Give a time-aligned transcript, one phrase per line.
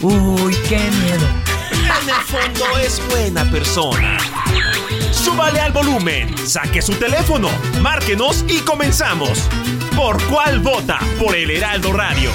[0.00, 1.26] Uy, qué miedo.
[1.72, 4.16] En el fondo es buena persona.
[5.10, 7.48] Súbale al volumen, saque su teléfono,
[7.80, 9.48] márquenos y comenzamos.
[9.96, 11.00] ¿Por cuál vota?
[11.18, 12.30] Por el Heraldo Radio.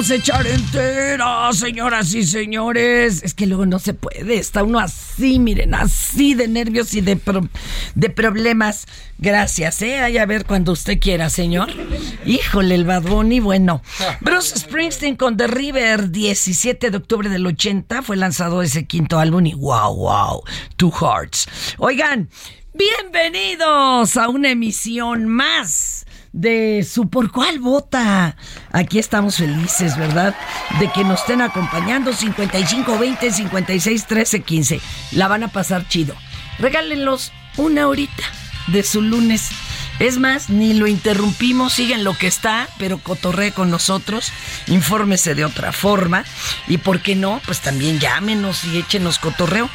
[0.00, 3.22] Vamos echar entera, señoras y señores.
[3.22, 4.38] Es que luego no se puede.
[4.38, 7.20] Está uno así, miren, así de nervios y de,
[7.94, 8.86] de problemas.
[9.18, 9.98] Gracias, ¿eh?
[9.98, 11.68] Ahí a ver cuando usted quiera, señor.
[12.24, 13.82] Híjole, el Bad Bunny, bueno.
[14.22, 19.44] Bruce Springsteen con The River, 17 de octubre del 80, fue lanzado ese quinto álbum
[19.44, 20.42] y wow, wow,
[20.76, 21.46] Two Hearts.
[21.76, 22.30] Oigan,
[22.72, 28.36] bienvenidos a una emisión más de su por cuál vota.
[28.72, 30.34] Aquí estamos felices, ¿verdad?
[30.78, 34.80] De que nos estén acompañando 55 20 56 13 15.
[35.12, 36.14] La van a pasar chido.
[36.58, 38.24] Regálenlos una horita
[38.68, 39.50] de su lunes
[40.00, 44.32] Es más, ni lo interrumpimos, sigue lo que está, pero cotorree con nosotros,
[44.66, 46.24] infórmese de otra forma
[46.66, 47.42] y, ¿por qué no?
[47.44, 49.68] Pues también llámenos y échenos cotorreo.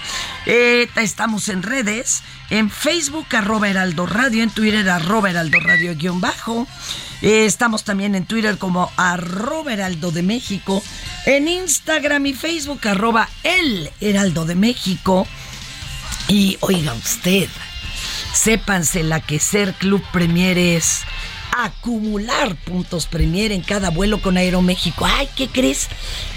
[0.47, 6.19] Eh, estamos en redes, en Facebook arroba Heraldo Radio, en Twitter arroba Heraldo Radio guion
[6.19, 6.67] bajo.
[7.21, 10.83] Eh, estamos también en Twitter como arroba Heraldo de México,
[11.27, 15.27] en Instagram y Facebook arroba El Heraldo de México.
[16.27, 17.47] Y oiga usted,
[18.35, 21.03] sépanse la que ser Club Premier es
[21.57, 25.05] acumular puntos Premier en cada vuelo con Aeroméxico.
[25.05, 25.87] Ay, ¿qué crees?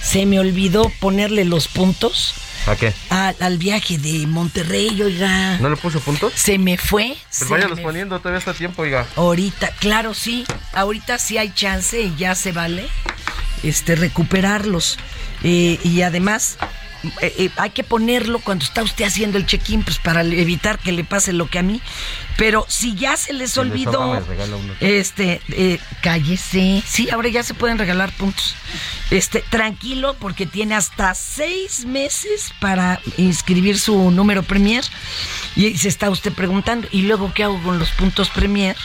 [0.00, 2.34] Se me olvidó ponerle los puntos.
[2.66, 2.92] ¿A qué?
[3.08, 5.58] al viaje de Monterrey, oiga.
[5.58, 6.32] ¿No le puso puntos?
[6.34, 7.16] Se me fue.
[7.38, 9.06] Pues váyanos poniendo, todavía está tiempo, oiga.
[9.16, 10.44] Ahorita, claro, sí.
[10.72, 12.86] Ahorita sí hay chance y ya se vale
[13.62, 14.98] este recuperarlos.
[15.42, 16.58] Eh, y además,
[17.20, 20.92] eh, eh, hay que ponerlo cuando está usted haciendo el check-in, pues para evitar que
[20.92, 21.80] le pase lo que a mí.
[22.36, 24.22] Pero si ya se les olvidó,
[24.80, 26.82] este, eh, cállese.
[26.86, 28.54] Sí, ahora ya se pueden regalar puntos.
[29.10, 34.84] Este, tranquilo, porque tiene hasta seis meses para inscribir su número Premier.
[35.56, 38.76] Y se está usted preguntando, ¿y luego qué hago con los puntos Premier?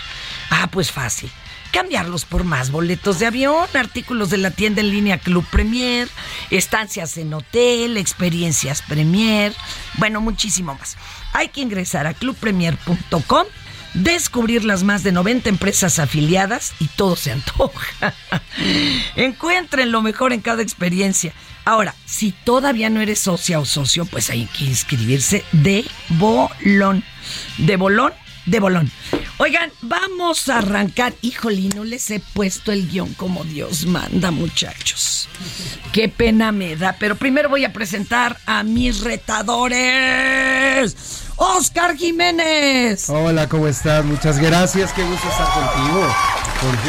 [0.50, 1.32] Ah, pues fácil
[1.74, 6.08] cambiarlos por más boletos de avión, artículos de la tienda en línea Club Premier,
[6.52, 9.54] estancias en hotel, experiencias Premier,
[9.96, 10.96] bueno, muchísimo más.
[11.34, 13.48] Hay que ingresar a clubpremier.com
[13.96, 18.14] descubrir las más de 90 empresas afiliadas y todo se antoja.
[19.16, 21.34] Encuentren lo mejor en cada experiencia.
[21.66, 27.04] Ahora, si todavía no eres socia o socio, pues hay que inscribirse de bolón.
[27.58, 28.14] De bolón
[28.46, 28.92] de bolón.
[29.38, 31.14] Oigan, vamos a arrancar.
[31.22, 35.28] Híjole, no les he puesto el guion como Dios manda, muchachos.
[35.92, 36.96] Qué pena me da.
[37.00, 40.96] Pero primero voy a presentar a mis retadores.
[41.36, 43.10] Oscar Jiménez.
[43.10, 44.06] Hola, ¿cómo estás?
[44.06, 44.94] Muchas gracias.
[44.94, 46.16] Qué gusto estar contigo.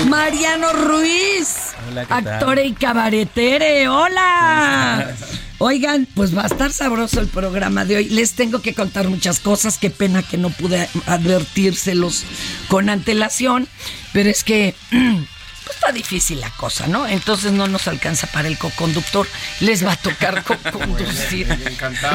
[0.08, 1.72] Mariano Ruiz.
[1.88, 3.88] Hola, actor y cabaretere.
[3.88, 5.14] Hola.
[5.58, 8.08] Oigan, pues va a estar sabroso el programa de hoy.
[8.08, 9.78] Les tengo que contar muchas cosas.
[9.78, 12.24] Qué pena que no pude advertírselos
[12.68, 13.68] con antelación.
[14.12, 17.06] Pero es que pues está difícil la cosa, ¿no?
[17.06, 19.26] Entonces no nos alcanza para el co-conductor.
[19.60, 20.42] Les va a tocar
[20.72, 21.46] co-conducir.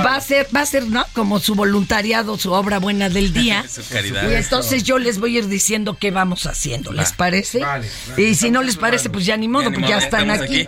[0.06, 1.06] Va a ser, va a ser, ¿no?
[1.14, 3.66] Como su voluntariado, su obra buena del día.
[4.30, 6.92] y entonces yo les voy a ir diciendo qué vamos haciendo.
[6.92, 7.62] ¿Les parece?
[8.18, 10.68] y si no les parece, pues ya ni modo, pues ya están aquí.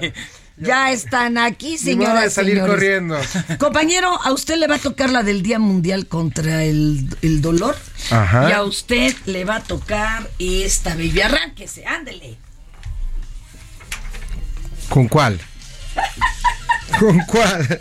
[0.62, 2.24] Ya están aquí, señoras.
[2.24, 3.20] de salir corriendo.
[3.58, 7.08] Compañero, a usted le va a tocar la del Día Mundial contra el,
[7.42, 7.76] dolor.
[8.12, 8.50] Ajá.
[8.50, 11.22] Y a usted le va a tocar esta, baby.
[11.22, 12.38] Arránquese, ándele.
[14.90, 15.40] ¿Con cuál?
[17.00, 17.80] ¿Con cuál?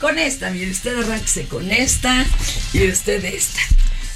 [0.00, 2.24] Con esta, mire, usted arránquese con esta
[2.72, 3.60] y usted esta.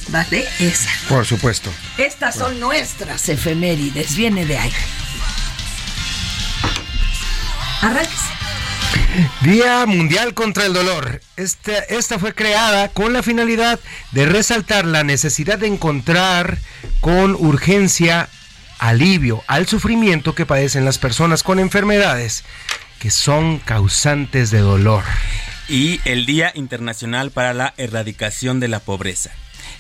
[0.09, 0.45] ¿Vale?
[0.59, 0.91] Esa.
[1.09, 1.71] Por supuesto.
[1.99, 4.73] Estas son nuestras efemérides, viene de ahí.
[9.43, 11.21] Día Mundial contra el Dolor.
[11.37, 13.81] Esta, esta fue creada con la finalidad
[14.13, 16.59] de resaltar la necesidad de encontrar
[17.01, 18.29] con urgencia
[18.79, 22.45] alivio al sufrimiento que padecen las personas con enfermedades
[22.99, 25.05] que son causantes de dolor.
[25.69, 29.31] Y el Día Internacional para la Erradicación de la Pobreza.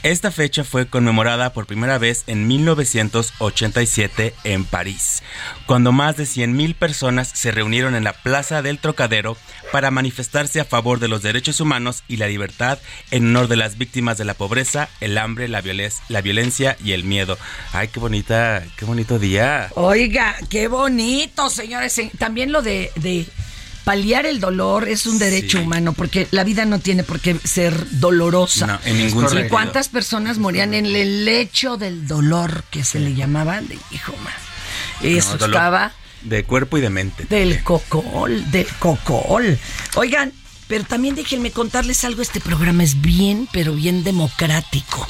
[0.06, 5.24] Esta fecha fue conmemorada por primera vez en 1987 en París,
[5.66, 9.36] cuando más de 100.000 personas se reunieron en la Plaza del Trocadero
[9.72, 12.78] para manifestarse a favor de los derechos humanos y la libertad
[13.10, 17.36] en honor de las víctimas de la pobreza, el hambre, la, violencia y el miedo.
[17.72, 19.72] Ay, qué bonita, qué bonito día.
[19.74, 22.00] Oiga, qué bonito, señores.
[22.16, 22.92] También lo de
[23.86, 28.00] paliar el dolor es un derecho humano, porque la vida no tiene por qué ser
[28.00, 28.66] dolorosa.
[28.66, 33.14] No, en ningún ¿Y cuántas personas morían en el lecho del dolor que se le
[33.14, 33.60] llamaba?
[33.60, 34.32] De, hijo, man.
[35.02, 35.92] Eso estaba...
[36.22, 37.26] De cuerpo y de mente.
[37.30, 39.56] Del cocol, del cocol.
[39.94, 40.32] Oigan,
[40.66, 45.06] pero también déjenme contarles algo, este programa es bien, pero bien democrático.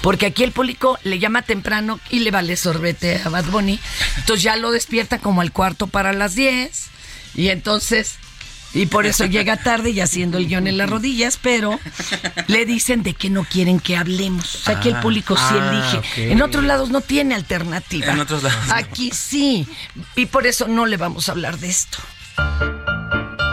[0.00, 3.78] Porque aquí el público le llama temprano y le vale sorbete a Bad Bunny.
[4.16, 6.94] Entonces ya lo despierta como al cuarto para las 10
[7.34, 8.16] y entonces,
[8.74, 11.78] y por eso llega tarde y haciendo el guion en las rodillas, pero
[12.48, 14.56] le dicen de que no quieren que hablemos.
[14.56, 16.32] O sea, que el ah, público sí ah, elige.
[16.32, 18.12] En otros lados no tiene alternativa.
[18.12, 18.58] En otros lados.
[18.72, 19.68] Aquí sí.
[20.16, 21.98] Y por eso no le vamos a hablar de esto.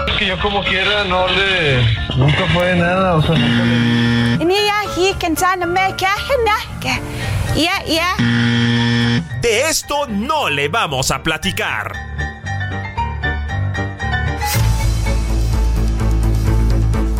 [0.07, 1.83] Es que yo como quiera no le...
[2.17, 4.43] Nunca fue nada, o sea, nunca le...
[9.41, 11.93] De esto no le vamos a platicar.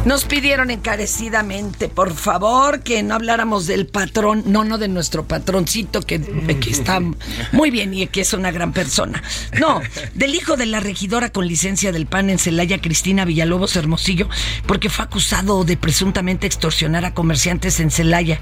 [0.03, 6.01] Nos pidieron encarecidamente, por favor, que no habláramos del patrón, no, no de nuestro patroncito,
[6.01, 6.99] que, que está
[7.51, 9.21] muy bien y que es una gran persona.
[9.59, 9.79] No,
[10.15, 14.27] del hijo de la regidora con licencia del PAN en Celaya, Cristina Villalobos Hermosillo,
[14.65, 18.39] porque fue acusado de presuntamente extorsionar a comerciantes en Celaya.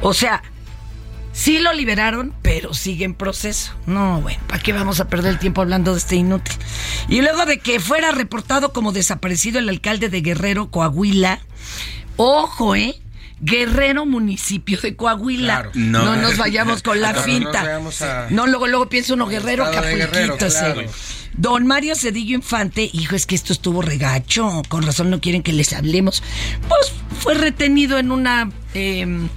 [0.00, 0.42] O sea,
[1.38, 3.72] Sí lo liberaron, pero sigue en proceso.
[3.86, 6.56] No, bueno, ¿para qué vamos a perder el tiempo hablando de este inútil?
[7.08, 11.38] Y luego de que fuera reportado como desaparecido el alcalde de Guerrero, Coahuila,
[12.16, 12.96] ojo, ¿eh?
[13.40, 15.70] Guerrero, municipio de Coahuila.
[15.74, 16.16] No.
[16.16, 17.80] nos vayamos con la finta.
[18.30, 20.44] No, luego, luego piensa uno Guerrero, Capulquito,
[21.34, 25.52] Don Mario Cedillo Infante, hijo, es que esto estuvo regacho, con razón no quieren que
[25.52, 26.20] les hablemos.
[26.68, 29.28] Pues fue retenido en una em,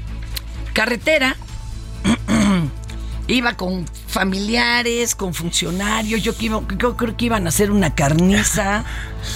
[0.74, 1.38] carretera
[3.28, 8.84] iba con familiares, con funcionarios, yo, creo que iban a hacer una carniza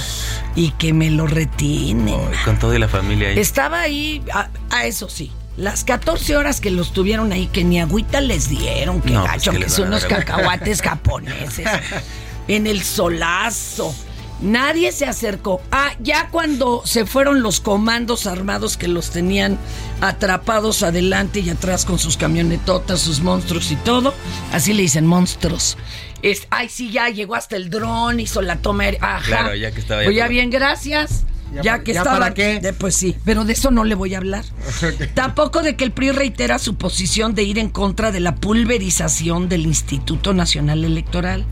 [0.56, 2.20] y que me lo retienen.
[2.44, 3.40] con toda la familia ahí.
[3.40, 5.32] Estaba ahí, a, eso sí.
[5.58, 9.52] Las 14 horas que los tuvieron ahí, que ni agüita les dieron, que pues, gacho,
[9.54, 11.66] que son unos cacahuates japoneses.
[12.48, 13.96] en el solazo.
[14.42, 15.62] Nadie se acercó.
[15.72, 19.58] Ah, ya cuando se fueron los comandos armados que los tenían
[20.01, 24.13] atrapados adelante y atrás con sus camionetotas, sus monstruos y todo,
[24.51, 25.77] así le dicen monstruos.
[26.22, 29.25] Es, ay, sí, ya llegó hasta el dron, hizo la toma Ajá.
[29.25, 30.10] Claro, ya que estaba ya.
[30.10, 31.24] Oye, bien, gracias.
[31.64, 32.20] Ya, que estaba.
[32.20, 32.74] ¿Para qué?
[32.78, 34.44] pues sí, pero de eso no le voy a hablar.
[35.14, 39.48] Tampoco de que el PRI reitera su posición de ir en contra de la pulverización
[39.48, 41.46] del Instituto Nacional Electoral.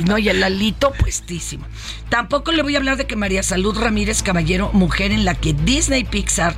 [0.00, 1.66] Y no, y el alito puestísimo.
[2.08, 5.52] Tampoco le voy a hablar de que María Salud Ramírez Caballero, mujer en la que
[5.52, 6.54] Disney Pixar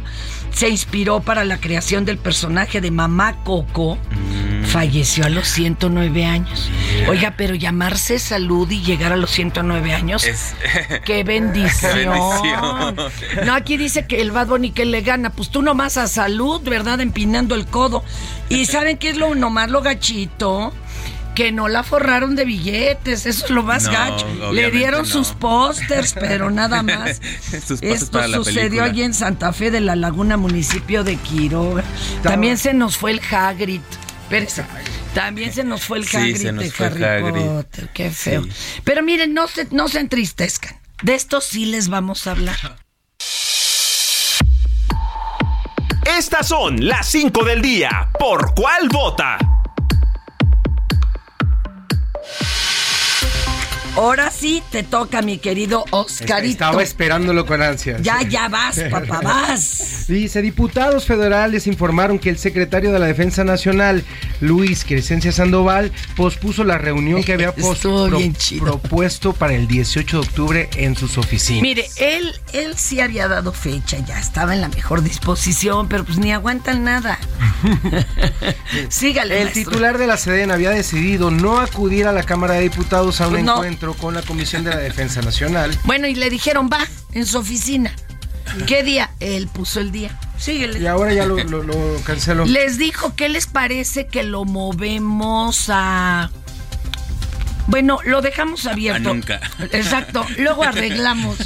[0.52, 4.45] se inspiró para la creación del personaje de Mamá Coco, mm.
[4.76, 6.70] Falleció a los 109 años.
[7.08, 10.26] Oiga, pero llamarse salud y llegar a los 109 años,
[11.06, 12.04] ¡qué, bendición.
[13.46, 16.60] No, aquí dice que el Bad Bunny que le gana, pues tú nomás a salud,
[16.60, 17.00] ¿verdad?
[17.00, 18.04] Empinando el codo.
[18.50, 20.74] ¿Y saben qué es lo nomás lo gachito?
[21.34, 24.26] que no la forraron de billetes, eso es lo más gacho.
[24.54, 27.20] Le dieron sus pósters, pero nada más.
[27.82, 31.84] Esto sucedió allí en Santa Fe de la Laguna, municipio de Quiroga.
[32.22, 33.82] También se nos fue el Hagrid.
[35.14, 37.88] También se nos fue el Hagrid de Harry Potter.
[37.94, 38.44] Qué feo.
[38.84, 40.78] Pero miren, no se, no se entristezcan.
[41.02, 42.76] De esto sí les vamos a hablar.
[46.18, 48.10] Estas son las 5 del día.
[48.18, 49.38] ¿Por cuál vota?
[53.96, 56.64] Ahora sí te toca, mi querido Oscarito.
[56.64, 58.02] Estaba esperándolo con ansias.
[58.02, 60.04] Ya, ya vas, papá, vas.
[60.08, 64.04] Dice, diputados federales informaron que el secretario de la Defensa Nacional,
[64.40, 67.54] Luis Crescencia Sandoval, pospuso la reunión que había
[68.60, 71.62] propuesto para el 18 de octubre en sus oficinas.
[71.62, 76.18] Mire, él, él sí había dado fecha, ya estaba en la mejor disposición, pero pues
[76.18, 77.18] ni aguantan nada.
[78.90, 79.40] Sígale.
[79.40, 83.28] El titular de la SEDEN había decidido no acudir a la Cámara de Diputados a
[83.28, 85.76] un pues encuentro con la Comisión de la Defensa Nacional.
[85.84, 87.92] Bueno, y le dijeron, va, en su oficina.
[88.66, 89.10] ¿Qué día?
[89.20, 90.18] Él puso el día.
[90.38, 90.78] Síguele.
[90.78, 91.36] Y ahora ya lo,
[92.04, 92.44] canceló.
[92.44, 96.30] Les dijo, ¿qué les parece que lo movemos a...
[97.66, 99.12] Bueno, lo dejamos abierto.
[99.12, 99.40] nunca.
[99.72, 100.26] Exacto.
[100.38, 101.38] Luego arreglamos.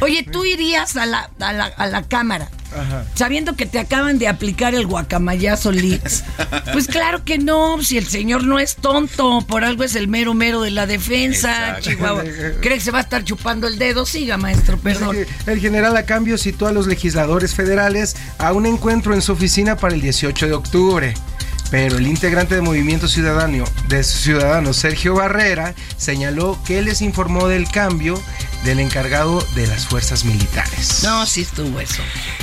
[0.00, 2.48] Oye, tú irías a la, a la, a la cámara
[3.14, 6.24] sabiendo que te acaban de aplicar el guacamayazo Leaks.
[6.72, 10.34] Pues claro que no, si el señor no es tonto, por algo es el mero
[10.34, 12.24] mero de la defensa, Chihuahua.
[12.60, 14.06] ¿Cree que se va a estar chupando el dedo?
[14.06, 15.16] Siga, maestro, perdón.
[15.46, 19.76] El general a cambio citó a los legisladores federales a un encuentro en su oficina
[19.76, 21.14] para el 18 de octubre.
[21.74, 27.68] Pero el integrante de Movimiento Ciudadano, de Ciudadano Sergio Barrera señaló que les informó del
[27.68, 28.22] cambio
[28.62, 31.00] del encargado de las fuerzas militares.
[31.02, 32.00] No, sí estuvo eso.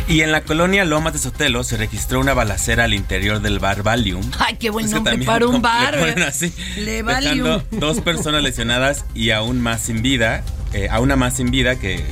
[0.10, 3.84] Y en la colonia Lomas de Sotelo se registró una balacera al interior del bar
[3.84, 4.30] Valium.
[4.38, 5.96] Ay, qué buen nombre para un bar.
[5.96, 7.62] Le así, Le Valium.
[7.72, 12.04] dos personas lesionadas y aún más sin vida, eh, a una más sin vida que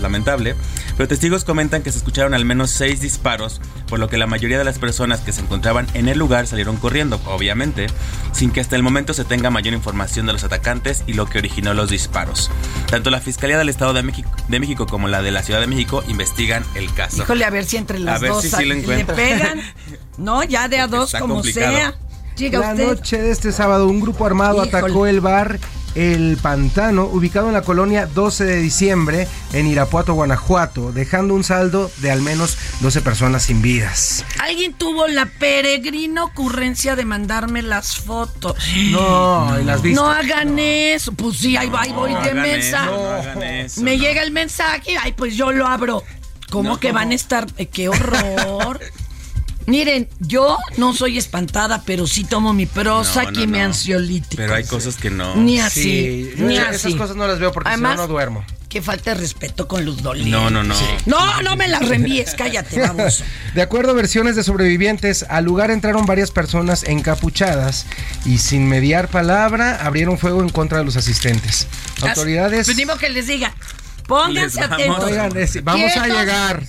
[0.00, 0.54] lamentable.
[0.96, 4.58] Pero testigos comentan que se escucharon al menos seis disparos, por lo que la mayoría
[4.58, 7.86] de las personas que se encontraban en el lugar salieron corriendo, obviamente,
[8.32, 11.38] sin que hasta el momento se tenga mayor información de los atacantes y lo que
[11.38, 12.50] originó los disparos.
[12.88, 15.66] Tanto la Fiscalía del Estado de México, de México como la de la Ciudad de
[15.66, 17.22] México investigan el caso.
[17.22, 19.60] Híjole, a ver si entre las dos le pegan.
[20.18, 21.94] No, ya de a dos como sea.
[22.38, 25.58] la noche de este sábado un grupo armado atacó el bar
[25.94, 31.90] El Pantano, ubicado en la colonia 12 de diciembre en Irapuato, Guanajuato, dejando un saldo
[31.98, 34.24] de al menos 12 personas sin vidas.
[34.40, 38.56] Alguien tuvo la peregrina ocurrencia de mandarme las fotos.
[38.90, 40.00] No, ¿y las viste?
[40.00, 41.12] No hagan eso.
[41.12, 42.86] Pues sí, ahí, va- ahí voy No de mensaje.
[42.90, 44.02] eso, no hagan eso, Me no.
[44.02, 46.02] llega el mensaje, ay, pues yo lo abro.
[46.50, 46.80] ¿Cómo No.
[46.80, 47.46] que van a estar?
[47.56, 48.78] eh, ¡Qué horror!
[49.72, 53.64] Miren, yo no soy espantada, pero sí tomo mi prosa No, no, y mi no.
[53.64, 54.36] ansiolítico.
[54.36, 55.34] Pero hay cosas que no.
[55.36, 56.94] Ni así, Sí, yo ni esas así.
[56.94, 58.44] cosas no las veo porque si Además, no, no duermo.
[58.68, 60.30] Que falta de respeto con los dolientes.
[60.30, 60.74] No, no, no.
[61.06, 63.24] No, no me las reenvíes, cállate, vamos.
[63.54, 67.86] De acuerdo a versiones de sobrevivientes, al lugar entraron varias personas encapuchadas
[68.26, 71.66] y sin mediar palabra abrieron fuego en contra de los asistentes.
[72.02, 72.66] Autoridades...
[72.66, 73.54] Pues ni modo que les diga.
[74.12, 74.74] Pónganse vamos.
[74.74, 75.04] atentos.
[75.04, 76.62] Oigan, es- vamos a llegar.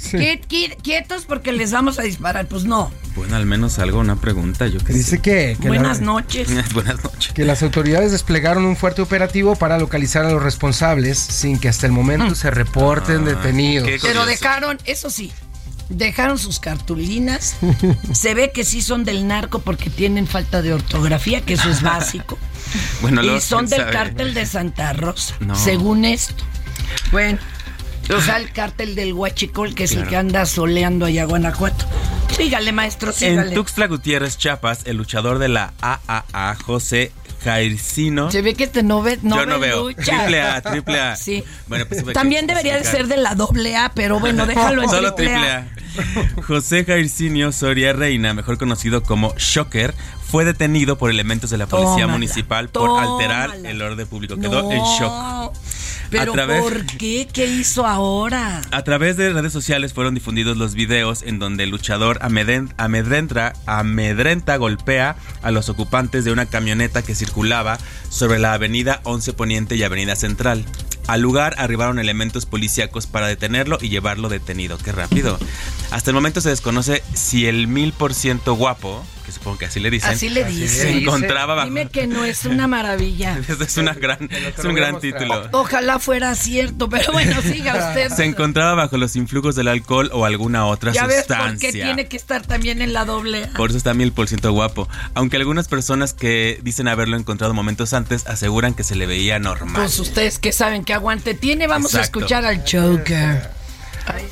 [0.82, 2.48] Quietos porque les vamos a disparar.
[2.48, 2.92] Pues no.
[3.16, 6.48] Bueno, al menos algo, una pregunta, yo que Dice que, que la- Buenas noches.
[6.74, 7.32] Buenas noches.
[7.34, 11.86] que las autoridades desplegaron un fuerte operativo para localizar a los responsables sin que hasta
[11.86, 13.88] el momento se reporten Ah, detenidos.
[14.02, 15.32] Pero dejaron, eso sí,
[15.90, 17.56] dejaron sus cartulinas.
[18.14, 21.82] Se ve que sí son del narco porque tienen falta de ortografía, que eso es
[21.84, 22.38] básico.
[23.02, 23.92] Bueno, y son del sabe.
[23.92, 25.56] cártel de Santa Rosa, No.
[25.56, 26.44] según esto.
[27.12, 27.40] Bueno,
[28.16, 31.86] o sea, el cártel del Huachicol, que es el que anda soleando allá a Guanajuato.
[32.36, 33.56] Sígale, maestro, En sígale.
[33.56, 37.12] Tuxtla Gutiérrez, Chiapas, el luchador de la AAA, José
[37.44, 38.32] Jaircino.
[38.32, 39.90] Se ve que te no ve, no yo no ve veo.
[39.90, 40.02] lucha.
[40.18, 41.16] Triple A, triple A.
[41.16, 41.44] Sí.
[41.68, 45.14] Bueno, pues También debería de ser de la doble A, pero bueno, déjalo en Solo
[45.14, 45.58] triple triple A.
[46.40, 46.42] A.
[46.48, 49.94] José Jairzinio Soria Reina, mejor conocido como Shocker,
[50.28, 53.12] fue detenido por elementos de la policía Tómala, municipal por tómala.
[53.14, 54.38] alterar el orden público.
[54.38, 55.54] Quedó No, en shock.
[56.20, 57.28] Pero A través- ¿por qué?
[57.32, 58.62] ¿Qué hizo ahora?
[58.72, 63.54] A través de redes sociales fueron difundidos los videos en donde el luchador amedren- amedrenta,
[63.66, 67.78] amedrenta golpea a los ocupantes de una camioneta que circulaba
[68.10, 70.64] sobre la avenida 11 Poniente y Avenida Central.
[71.08, 74.78] Al lugar arribaron elementos policíacos para detenerlo y llevarlo detenido.
[74.78, 75.38] Qué rápido.
[75.92, 79.80] Hasta el momento se desconoce si el mil por ciento guapo, que supongo que así
[79.80, 80.68] le dicen, Así le dice.
[80.68, 81.68] se encontraba bajo.
[81.70, 83.40] Dime que no es una maravilla.
[83.64, 85.48] Es una gran, es un gran título.
[85.54, 88.10] Ojalá fuera cierto, pero bueno, siga usted.
[88.12, 91.72] Se encontraba bajo los influjos del alcohol o alguna otra ya ves por sustancia.
[91.72, 93.48] qué tiene que estar también en la doble.
[93.56, 94.90] Por eso está mil por ciento guapo.
[95.14, 99.76] Aunque algunas personas que dicen haberlo encontrado momentos antes aseguran que se le veía normal.
[99.84, 103.50] Pues ustedes que saben que aguante tiene, vamos a escuchar al Joker.
[104.06, 104.28] Ay.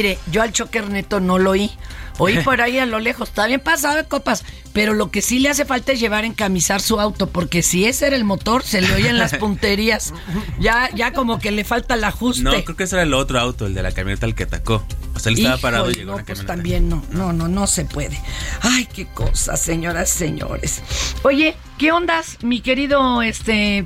[0.00, 1.70] Mire, yo al choker neto no lo oí.
[2.16, 3.28] Oí por ahí a lo lejos.
[3.28, 4.46] Está bien pasado de copas.
[4.72, 7.26] Pero lo que sí le hace falta es llevar a encamisar su auto.
[7.26, 10.14] Porque si ese era el motor, se le oyen las punterías.
[10.58, 12.44] Ya, ya como que le falta el ajuste.
[12.44, 14.82] No, creo que ese era el otro auto, el de la camioneta al que atacó.
[15.14, 17.46] O sea, él estaba Híjole, parado y llegó no, una pues también no, no, no,
[17.46, 18.18] no se puede.
[18.62, 20.80] Ay, qué cosa, señoras, señores.
[21.24, 23.84] Oye, ¿qué ondas, mi querido, este...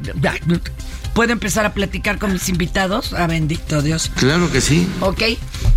[1.15, 3.13] ¿Puedo empezar a platicar con mis invitados?
[3.15, 4.11] Ah, bendito Dios.
[4.17, 4.89] Claro que sí.
[5.01, 5.23] Ok.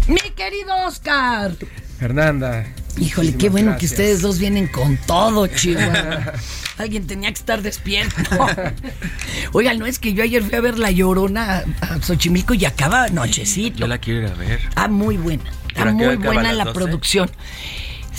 [0.08, 1.52] Mi querido Oscar.
[2.00, 2.66] Fernanda.
[3.00, 6.34] Híjole, qué bueno que ustedes dos vienen con todo, Chihuahua.
[6.80, 8.16] Alguien tenía que estar despierto.
[9.52, 12.66] Oigan, no es que yo ayer fui a ver La Llorona a, a Xochimilco y
[12.66, 13.78] acaba nochecito.
[13.80, 14.60] Yo la quiero ir a ver.
[14.76, 15.44] Ah, muy buena.
[15.68, 16.74] Está ¿Pero a qué muy buena a la 12?
[16.80, 17.30] producción.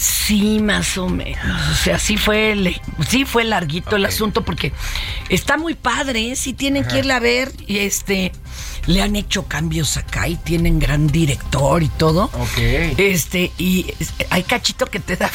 [0.00, 1.68] Sí, más o menos.
[1.72, 4.72] O sea, sí fue, le- sí fue larguito el asunto porque
[5.28, 6.36] está muy padre, ¿eh?
[6.36, 8.30] Sí tienen que irla a ver y este
[8.88, 12.24] le han hecho cambios acá y tienen gran director y todo.
[12.32, 12.58] Ok.
[12.96, 13.92] Este, y
[14.30, 15.30] hay cachito que te da,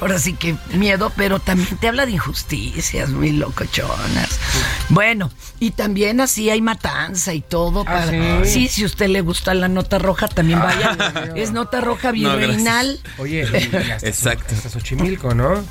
[0.00, 4.38] ahora sí que miedo, pero también te habla de injusticias muy locochonas.
[4.90, 7.80] Bueno, y también así hay matanza y todo.
[7.80, 8.50] Ah, para, ¿sí?
[8.50, 10.96] sí, si a usted le gusta la nota roja, también vaya.
[11.36, 13.00] es nota roja No, virreinal.
[13.18, 14.54] Oye, y hasta, Exacto.
[14.54, 15.64] hasta Xochimilco, ¿no?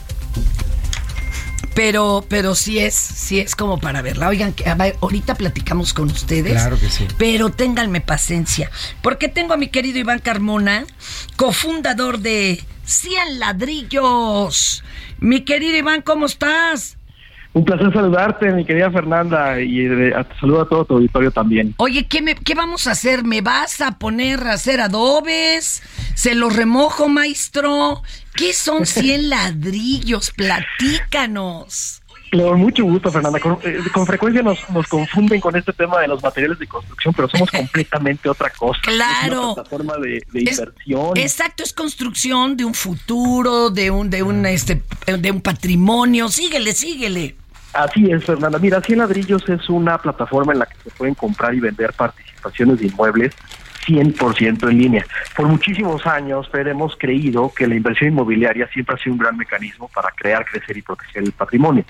[1.79, 4.27] Pero, pero sí es, sí es como para verla.
[4.27, 6.51] Oigan, que, a ver, ahorita platicamos con ustedes.
[6.51, 7.07] Claro que sí.
[7.17, 8.69] Pero ténganme paciencia.
[9.01, 10.85] Porque tengo a mi querido Iván Carmona,
[11.37, 14.83] cofundador de 100 ladrillos.
[15.19, 16.97] Mi querido Iván, ¿cómo estás?
[17.51, 21.73] Un placer saludarte, mi querida Fernanda, y eh, saludo a todo tu auditorio también.
[21.77, 23.23] Oye, ¿qué, me, ¿qué vamos a hacer?
[23.23, 25.81] ¿Me vas a poner a hacer adobes?
[26.13, 28.03] ¿Se los remojo, maestro?
[28.35, 30.31] ¿Qué son 100 ladrillos?
[30.31, 31.98] Platícanos.
[32.31, 33.39] Con mucho gusto, Fernanda.
[33.39, 37.13] Con, eh, con frecuencia nos, nos, confunden con este tema de los materiales de construcción,
[37.13, 38.79] pero somos completamente otra cosa.
[38.83, 39.35] Claro.
[39.35, 41.17] Es una plataforma de, de es, inversión.
[41.17, 46.29] Exacto, es construcción de un futuro, de un, de un, este, de un patrimonio.
[46.29, 47.35] Síguele, síguele.
[47.73, 48.57] Así es, Fernanda.
[48.59, 52.79] Mira, 100 ladrillos es una plataforma en la que se pueden comprar y vender participaciones
[52.79, 53.35] de inmuebles
[53.87, 55.05] 100% en línea.
[55.35, 59.37] Por muchísimos años, Fer, hemos creído que la inversión inmobiliaria siempre ha sido un gran
[59.37, 61.85] mecanismo para crear, crecer y proteger el patrimonio.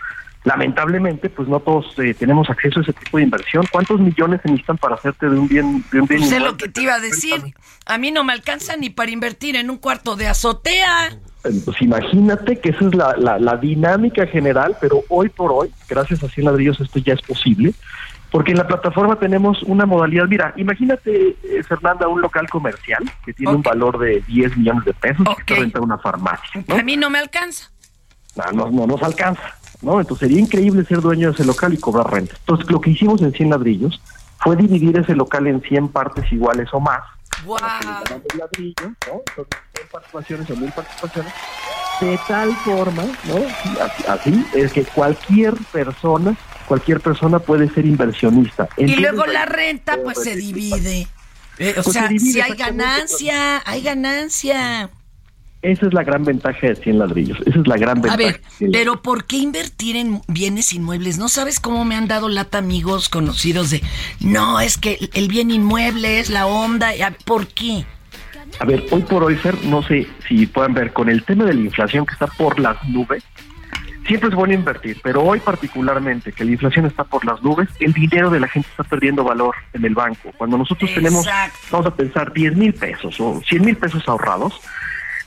[0.45, 3.65] Lamentablemente, pues no todos eh, tenemos acceso a ese tipo de inversión.
[3.71, 5.83] ¿Cuántos millones se necesitan para hacerte de un bien?
[5.91, 7.53] De un bien sé lo que te iba a decir.
[7.85, 11.17] A mí no me alcanza ni para invertir en un cuarto de azotea.
[11.41, 16.23] Pues imagínate que esa es la, la, la dinámica general, pero hoy por hoy, gracias
[16.23, 17.73] a 100 ladrillos, esto ya es posible
[18.31, 23.33] porque en la plataforma tenemos una modalidad, mira, imagínate, eh, Fernanda, un local comercial que
[23.33, 23.57] tiene okay.
[23.57, 25.45] un valor de 10 millones de pesos okay.
[25.45, 26.63] que renta una farmacia.
[26.67, 26.75] ¿no?
[26.75, 27.71] A mí no me alcanza.
[28.35, 29.41] No, no, no nos alcanza,
[29.81, 29.99] ¿no?
[29.99, 32.35] Entonces sería increíble ser dueño de ese local y cobrar renta.
[32.39, 34.01] Entonces lo que hicimos en 100 ladrillos
[34.39, 37.01] fue dividir ese local en 100 partes iguales o más.
[37.45, 37.57] ¡Wow!
[38.37, 39.21] Ladrillo, ¿no?
[39.35, 41.33] Son 100 participaciones o 1000 participaciones.
[42.01, 43.35] De tal forma, ¿no?
[43.83, 46.35] Así, así es que cualquier persona
[46.69, 48.69] cualquier persona puede ser inversionista.
[48.77, 51.07] Y luego la renta pues se divide.
[51.57, 54.89] Eh, o pues sea, divide, si hay ganancia, hay ganancia.
[55.61, 57.37] Esa es la gran ventaja de 100 ladrillos.
[57.45, 58.13] Esa es la gran ventaja.
[58.13, 58.41] A ver,
[58.71, 61.17] pero ¿por qué invertir en bienes inmuebles?
[61.17, 63.81] ¿No sabes cómo me han dado lata amigos conocidos de,
[64.21, 66.91] no, es que el bien inmueble es la onda?
[67.25, 67.85] ¿Por qué?
[68.59, 71.53] A ver, hoy por hoy, Fer, no sé si puedan ver, con el tema de
[71.53, 73.23] la inflación que está por las nubes,
[74.07, 77.93] siempre es bueno invertir, pero hoy particularmente que la inflación está por las nubes, el
[77.93, 80.31] dinero de la gente está perdiendo valor en el banco.
[80.37, 81.07] Cuando nosotros Exacto.
[81.07, 81.29] tenemos,
[81.69, 84.59] vamos a pensar, 10 mil pesos o 100 mil pesos ahorrados,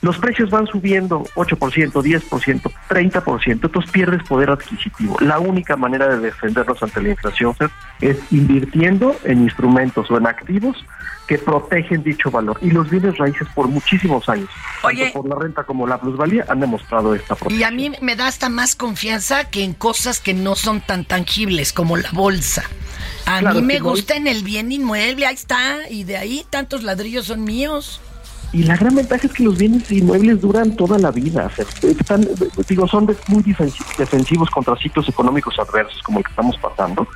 [0.03, 5.17] los precios van subiendo 8%, 10%, 30%, entonces pierdes poder adquisitivo.
[5.21, 7.55] La única manera de defendernos ante la inflación
[8.01, 10.75] es invirtiendo en instrumentos o en activos
[11.25, 12.59] que protegen dicho valor.
[12.61, 14.49] Y los bienes raíces por muchísimos años,
[14.83, 17.61] Oye, tanto por la renta como la plusvalía, han demostrado esta protección.
[17.61, 21.05] Y a mí me da hasta más confianza que en cosas que no son tan
[21.05, 22.63] tangibles como la bolsa.
[23.25, 26.83] A Claro, mí me gusta en el bien inmueble, ahí está, y de ahí tantos
[26.83, 28.01] ladrillos son míos.
[28.53, 31.49] Y la gran ventaja es que los bienes inmuebles duran toda la vida.
[31.81, 32.27] Están,
[32.69, 37.07] digo, son muy defensi- defensivos contra ciclos económicos adversos como el que estamos pasando.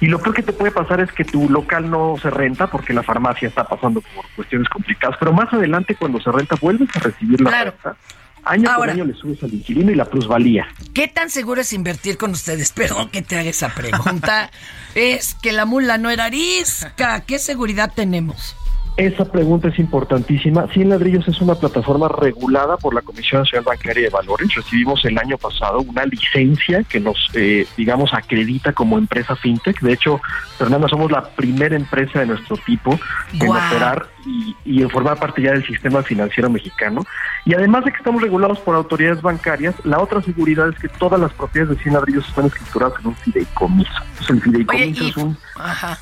[0.00, 2.92] Y lo peor que te puede pasar es que tu local no se renta porque
[2.92, 5.16] la farmacia está pasando por cuestiones complicadas.
[5.20, 7.70] Pero más adelante, cuando se renta, vuelves a recibir la Claro.
[7.70, 7.96] renta.
[8.44, 8.78] Año Ahora.
[8.78, 10.66] por año le subes al inquilino y la plusvalía.
[10.92, 12.72] ¿Qué tan seguro es invertir con ustedes?
[12.74, 14.50] Perdón que te haga esa pregunta.
[14.96, 17.20] es que la mula no era arisca.
[17.20, 18.56] ¿Qué seguridad tenemos?
[18.96, 20.66] Esa pregunta es importantísima.
[20.68, 24.54] Cien Ladrillos es una plataforma regulada por la Comisión Nacional Bancaria de Valores.
[24.54, 29.80] Recibimos el año pasado una licencia que nos, eh, digamos, acredita como empresa fintech.
[29.80, 30.20] De hecho,
[30.58, 32.98] Fernanda, somos la primera empresa de nuestro tipo
[33.32, 37.06] en operar y, y en formar parte ya del sistema financiero mexicano.
[37.46, 41.18] Y además de que estamos regulados por autoridades bancarias, la otra seguridad es que todas
[41.18, 43.90] las propiedades de Cien Ladrillos están escrituradas en un fideicomiso.
[44.10, 45.08] Entonces, el Oye, fideicomiso y...
[45.08, 45.98] es un Ajá.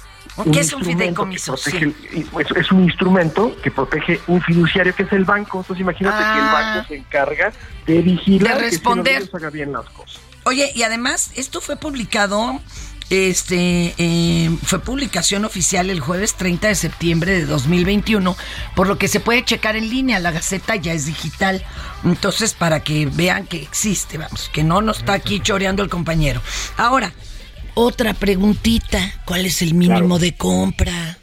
[0.53, 1.55] ¿Qué es un fideicomiso?
[1.55, 2.27] protege Sí.
[2.31, 5.61] pues, es un instrumento que protege un fiduciario que es el banco.
[5.61, 6.33] Entonces imagínate Ah.
[6.35, 7.53] que el banco se encarga
[7.87, 9.29] de vigilar De responder.
[9.31, 10.21] que haga bien las cosas.
[10.45, 12.61] Oye, y además, esto fue publicado,
[13.11, 18.37] este, eh, fue publicación oficial el jueves 30 de septiembre de 2021,
[18.75, 21.62] por lo que se puede checar en línea, la Gaceta ya es digital,
[22.05, 26.40] entonces para que vean que existe, vamos, que no nos está aquí choreando el compañero.
[26.77, 27.12] Ahora,
[27.81, 30.19] otra preguntita, ¿cuál es el mínimo Claro.
[30.19, 31.16] de compra?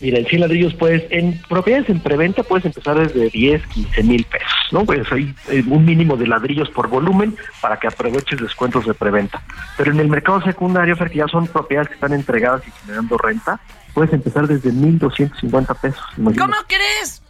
[0.00, 4.24] Mira, en 100 ladrillos puedes, en propiedades en preventa puedes empezar desde 10, 15 mil
[4.24, 4.86] pesos, ¿no?
[4.86, 9.42] Pues hay eh, un mínimo de ladrillos por volumen para que aproveches descuentos de preventa.
[9.76, 13.18] Pero en el mercado secundario, Fer, que ya son propiedades que están entregadas y generando
[13.18, 13.60] renta,
[13.92, 16.00] puedes empezar desde 1.250 pesos.
[16.16, 16.38] imagínate.
[16.50, 17.22] ¿Cómo crees?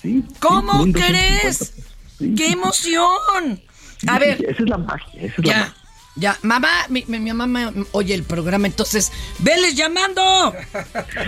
[0.00, 1.74] Sí, ¿Cómo sí, 1,250 crees?
[2.18, 3.60] Sí, ¡Qué emoción!
[4.08, 5.74] A ver, Esa es la magia, esa es la Ya, magia.
[6.16, 10.52] Ya, mamá, mi, mamá oye el programa, entonces, ¡veles llamando!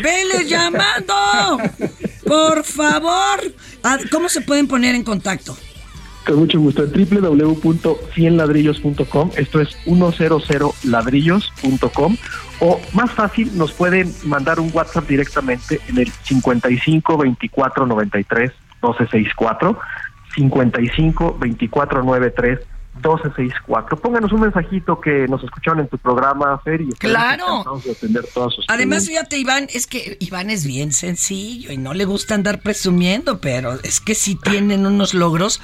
[0.03, 1.14] ¡Veles llamando!
[2.27, 3.40] Por favor.
[4.11, 5.57] ¿Cómo se pueden poner en contacto?
[6.27, 6.83] Con mucho gusto.
[6.85, 12.16] En www.cienladrillos.com, esto es 100ladrillos.com,
[12.61, 18.51] o más fácil, nos pueden mandar un WhatsApp directamente en el 55 24 93
[18.83, 19.79] 1264,
[20.35, 22.77] 55 24 93 1264.
[24.02, 27.80] Pónganos un mensajito que nos escucharon en tu programa, Fer, y Claro.
[27.84, 31.94] de atender todas sus Además, fíjate, Iván, es que Iván es bien sencillo y no
[31.94, 35.61] le gusta andar presumiendo, pero es que sí tienen unos logros.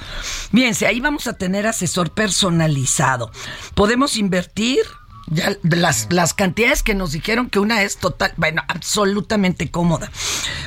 [0.51, 3.31] Fíjense, ahí vamos a tener asesor personalizado.
[3.75, 4.81] Podemos invertir.
[5.27, 10.11] Ya las, las cantidades que nos dijeron que una es total, bueno, absolutamente cómoda.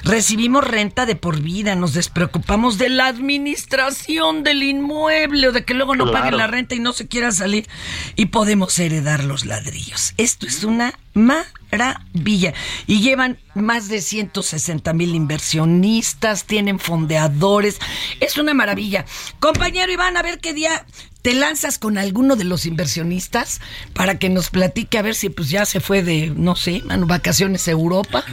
[0.03, 5.75] Recibimos renta de por vida, nos despreocupamos de la administración del inmueble o de que
[5.75, 6.19] luego no Claro.
[6.19, 7.69] paguen la renta y no se quiera salir
[8.17, 10.15] y podemos heredar los ladrillos.
[10.17, 12.55] Esto es una maravilla.
[12.87, 17.79] Y llevan más de 160 mil inversionistas, tienen fondeadores.
[18.21, 19.05] Es una maravilla.
[19.41, 20.85] Compañero Iván, a ver qué día
[21.23, 23.61] te lanzas con alguno de los inversionistas
[23.93, 27.07] para que nos platique a ver si pues ya se fue de, no sé, mano,
[27.07, 28.25] vacaciones a Europa.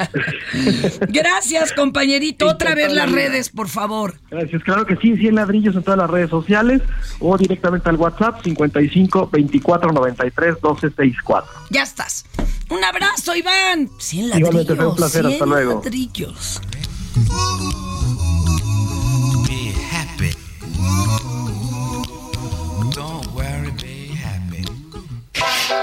[1.08, 2.48] Gracias, compañerito.
[2.48, 4.14] Otra vez las redes, por favor.
[4.30, 6.82] Gracias, claro que sí, 100 ladrillos en todas las redes sociales
[7.20, 11.50] o directamente al WhatsApp 55 24 93 12 64.
[11.70, 12.24] Ya estás.
[12.70, 13.90] Un abrazo, Iván.
[13.98, 14.76] 100 Igualmente, ladrillos.
[14.76, 15.74] fue un placer, 100 hasta luego.
[15.82, 16.60] ladrillos.
[19.48, 20.30] Be happy.
[22.94, 24.64] Don't worry, be happy.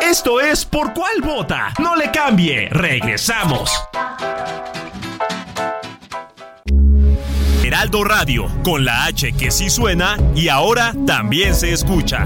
[0.01, 1.73] Esto es Por Cuál Vota.
[1.79, 2.69] No le cambie.
[2.69, 3.69] Regresamos.
[7.63, 12.25] Heraldo Radio, con la H que sí suena y ahora también se escucha.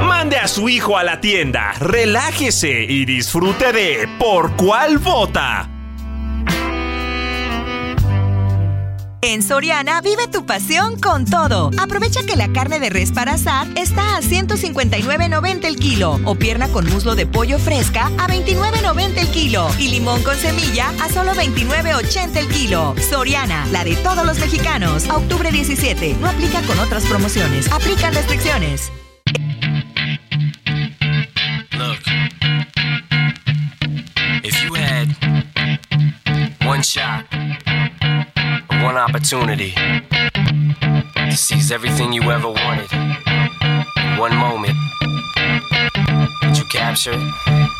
[0.00, 5.68] Mande a su hijo a la tienda, relájese y disfrute de Por Cuál Vota.
[9.22, 11.70] En Soriana vive tu pasión con todo.
[11.78, 16.68] Aprovecha que la carne de res para asar está a 159.90 el kilo o pierna
[16.68, 21.32] con muslo de pollo fresca a 29.90 el kilo y limón con semilla a solo
[21.32, 22.94] 29.80 el kilo.
[23.10, 25.08] Soriana, la de todos los mexicanos.
[25.10, 26.16] Octubre 17.
[26.18, 27.70] No aplica con otras promociones.
[27.70, 28.90] Aplican restricciones.
[31.80, 32.02] Look,
[34.44, 35.08] if you had
[36.66, 37.24] one shot,
[38.82, 42.90] one opportunity to seize everything you ever wanted
[44.18, 44.76] one moment,
[46.42, 47.79] would you capture it?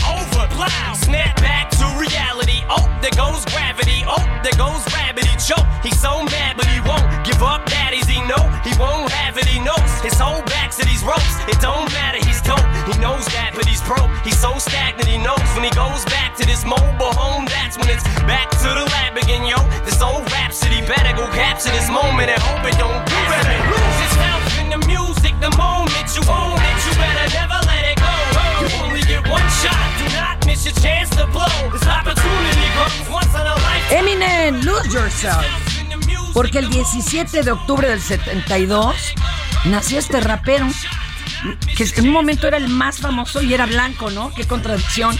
[0.41, 2.65] Snap back to reality.
[2.65, 4.01] Oh, there goes gravity.
[4.09, 5.25] Oh, there goes rabbit.
[5.25, 5.65] He choke.
[5.85, 7.65] He's so mad, but he won't give up.
[7.69, 9.45] Daddies, he know he won't have it.
[9.45, 11.37] He knows his whole back to these ropes.
[11.45, 12.17] It don't matter.
[12.25, 12.57] He's dope.
[12.89, 14.09] He knows that, but he's broke.
[14.25, 15.07] He's so stagnant.
[15.07, 17.45] He knows when he goes back to this mobile home.
[17.45, 19.61] That's when it's back to the lab again, yo.
[19.85, 22.97] This old rhapsody better go capture this moment and hope it don't.
[22.97, 26.77] You better lose yourself in the music the moment you own it.
[26.81, 27.61] You better never
[33.91, 35.45] Eminem, Lose Yourself.
[36.33, 38.95] Porque el 17 de octubre del 72
[39.65, 40.67] nació este rapero,
[41.75, 44.33] que en un momento era el más famoso y era blanco, ¿no?
[44.33, 45.17] Qué contradicción.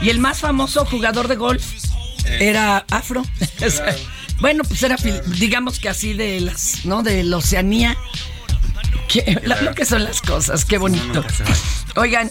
[0.00, 1.64] Y el más famoso jugador de golf
[2.24, 3.22] era afro.
[4.40, 4.94] Bueno, pues era,
[5.26, 7.02] digamos que así de las, ¿no?
[7.02, 7.96] De la Oceanía.
[9.08, 11.24] Que- lo que son las cosas, qué bonito.
[11.96, 12.30] Oigan,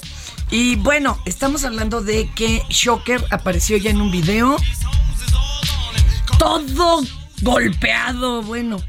[0.49, 4.57] y bueno, estamos hablando de que Shocker apareció ya en un video.
[6.37, 7.03] Todo
[7.41, 8.81] golpeado, bueno.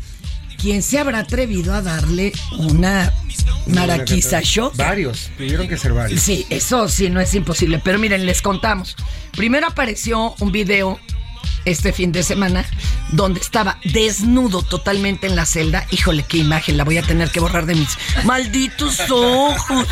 [0.58, 3.12] ¿Quién se habrá atrevido a darle una
[3.66, 4.76] maraquiza a Shocker?
[4.76, 6.20] Varios, tuvieron que ser varios.
[6.20, 7.80] Sí, eso sí, no es imposible.
[7.82, 8.96] Pero miren, les contamos.
[9.32, 10.98] Primero apareció un video
[11.64, 12.64] este fin de semana
[13.12, 15.86] donde estaba desnudo totalmente en la celda.
[15.90, 19.86] Híjole, qué imagen, la voy a tener que borrar de mis malditos ojos.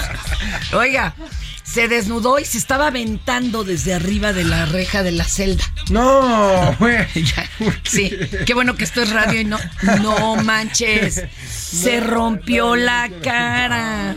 [0.73, 1.15] Oiga,
[1.67, 5.65] se desnudó y se estaba aventando desde arriba de la reja de la celda.
[5.91, 7.07] No, güey.
[7.83, 8.11] Sí,
[8.47, 9.59] qué bueno que esto es radio y no.
[10.01, 11.23] No manches.
[11.49, 14.17] Se rompió la cara.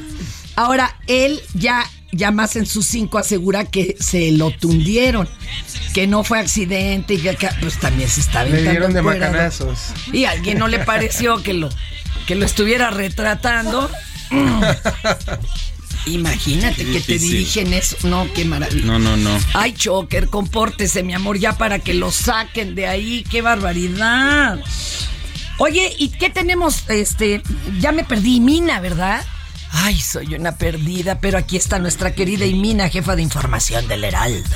[0.55, 5.27] Ahora, él ya, ya más en sus cinco asegura que se lo tundieron.
[5.93, 9.31] Que no fue accidente y que pues también se está Le aventando dieron de encuerado.
[9.33, 9.79] macanazos.
[10.13, 11.69] Y a alguien no le pareció que lo,
[12.27, 13.89] que lo estuviera retratando.
[16.05, 17.95] Imagínate que te dirigen eso.
[18.07, 18.85] No, qué maravilla.
[18.85, 19.37] No, no, no.
[19.53, 23.23] Ay, Choker, compórtese, mi amor, ya para que lo saquen de ahí.
[23.29, 24.59] ¡Qué barbaridad!
[25.57, 26.89] Oye, ¿y qué tenemos?
[26.89, 27.43] Este,
[27.79, 29.25] ya me perdí, Imina, ¿verdad?
[29.71, 34.55] Ay, soy una perdida, pero aquí está nuestra querida Imina, jefa de información del Heraldo.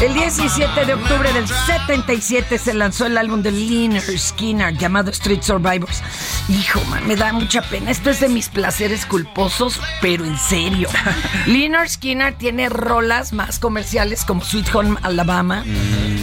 [0.00, 5.42] El 17 de octubre del 77 se lanzó el álbum de Leonard Skinner llamado Street
[5.42, 6.04] Survivors.
[6.48, 7.90] Hijo, man, me da mucha pena.
[7.90, 10.88] Esto es de mis placeres culposos, pero en serio.
[11.46, 15.64] Leonard Skinner tiene rolas más comerciales como Sweet Home Alabama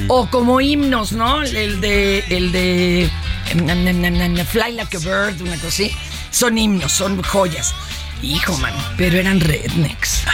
[0.08, 1.44] o como himnos, ¿no?
[1.44, 3.10] El de el de
[3.56, 5.92] na, na, na, Fly Like a Bird, una cosa así.
[6.32, 7.76] Son himnos, son joyas.
[8.22, 10.24] Hijo, man, pero eran rednecks.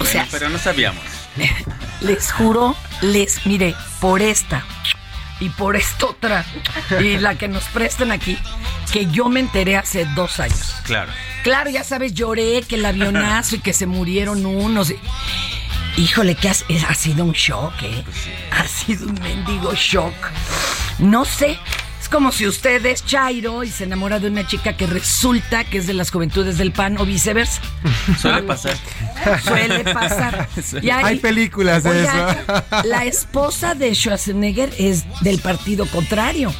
[0.00, 1.02] O sea, Bueno, pero no sabíamos.
[2.00, 4.64] les juro, les, mire, por esta
[5.40, 6.44] y por esta otra
[7.00, 8.38] y la que nos presten aquí,
[8.92, 10.74] que yo me enteré hace dos años.
[10.84, 11.10] Claro.
[11.42, 14.92] Claro, ya sabes, lloré que el avionazo y que se murieron unos.
[15.96, 18.04] Híjole, que has- ha sido un shock, ¿eh?
[18.52, 20.14] Ha sido un mendigo shock.
[21.00, 21.58] No sé.
[22.12, 25.78] Es como si usted es Chairo y se enamora de una chica que resulta que
[25.78, 27.62] es de las juventudes del PAN o viceversa.
[28.20, 28.76] Suele pasar.
[29.42, 30.46] Suele pasar.
[30.82, 32.12] Y Hay películas de eso.
[32.84, 36.52] La esposa de Schwarzenegger es del partido contrario.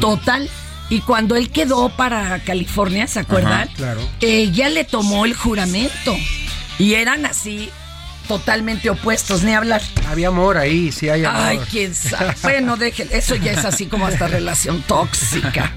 [0.00, 0.50] Total.
[0.90, 3.68] Y cuando él quedó para California, ¿se acuerdan?
[3.68, 4.00] Ajá, claro.
[4.20, 6.16] Ella le tomó el juramento.
[6.80, 7.70] Y eran así,
[8.28, 9.82] totalmente opuestos, ni hablar.
[10.08, 11.42] Había amor ahí, sí hay amor.
[11.42, 12.34] Ay, quién sabe.
[12.42, 13.14] Bueno, déjenlo.
[13.14, 15.72] Eso ya es así como hasta relación tóxica.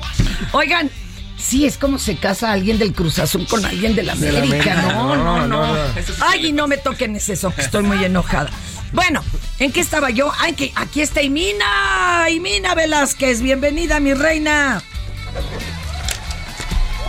[0.51, 0.91] Oigan,
[1.37, 4.39] sí, es como se casa alguien del Cruz Azul con alguien de la De la
[4.43, 4.75] América.
[4.83, 5.47] No, no, No, no.
[5.47, 5.93] no, no.
[6.19, 8.49] Ay, y no me toquen ese eso, que estoy muy enojada.
[8.93, 9.23] Bueno,
[9.59, 10.31] ¿en qué estaba yo?
[10.39, 13.41] Ay, que aquí está Imina, Imina Velázquez.
[13.41, 14.83] Bienvenida, mi reina.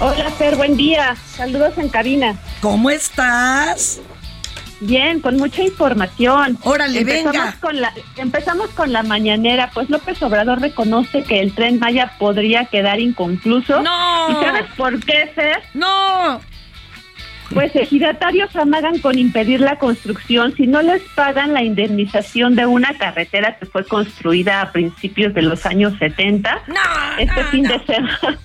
[0.00, 1.16] Hola, Fer, buen día.
[1.37, 2.37] Saludos en cabina.
[2.61, 4.00] ¿Cómo estás?
[4.83, 6.59] Bien, con mucha información.
[6.62, 7.57] Órale, empezamos venga.
[7.61, 9.71] Con la, empezamos con la mañanera.
[9.73, 13.81] Pues López Obrador reconoce que el tren Maya podría quedar inconcluso.
[13.81, 14.31] ¡No!
[14.31, 15.62] ¿Y sabes por qué, Fer?
[15.75, 16.40] ¡No!
[17.55, 22.97] Pues ejidatarios amagan con impedir la construcción si no les pagan la indemnización de una
[22.97, 26.62] carretera que fue construida a principios de los años 70.
[26.66, 27.73] No, este no, fin no.
[27.73, 28.38] de semana.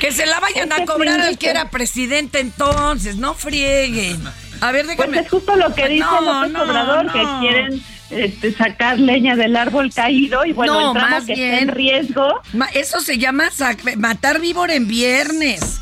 [0.00, 4.20] Que se la vayan a Este cobrar al que era presidente entonces, no frieguen.
[4.60, 5.18] A ver, Pues déjame.
[5.20, 9.56] es justo lo que dice No, López no, Obrador, que quieren este, sacar leña del
[9.56, 12.40] árbol caído y bueno, No, el tramo más que está en riesgo.
[12.74, 13.48] Eso se llama
[13.96, 15.80] matar víbora en viernes.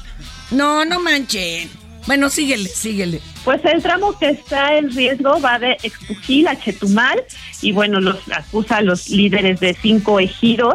[0.50, 1.70] No, no manchen.
[2.06, 3.20] Bueno, síguele, síguele.
[3.44, 7.22] Pues el tramo que está en riesgo va de Expujil a Chetumal
[7.62, 10.74] y bueno, los acusa a los líderes de cinco ejidos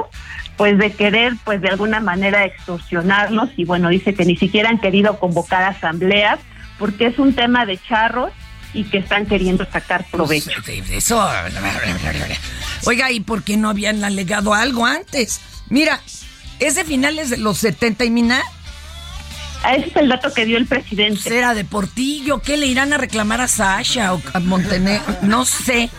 [0.57, 4.79] pues de querer pues de alguna manera extorsionarlos y bueno, dice que ni siquiera han
[4.79, 6.39] querido convocar asambleas
[6.79, 8.31] porque es un tema de charros
[8.73, 10.51] y que están queriendo sacar provecho.
[10.65, 11.21] Pues, eso.
[12.85, 15.41] Oiga, ¿y por qué no habían alegado algo antes?
[15.69, 15.99] Mira,
[16.59, 18.41] es de finales de los 70 y mina.
[19.69, 21.21] Ese es el dato que dio el presidente.
[21.21, 22.39] Será de Portillo.
[22.39, 25.17] ¿Qué le irán a reclamar a Sasha o a Montenegro?
[25.21, 25.89] No sé.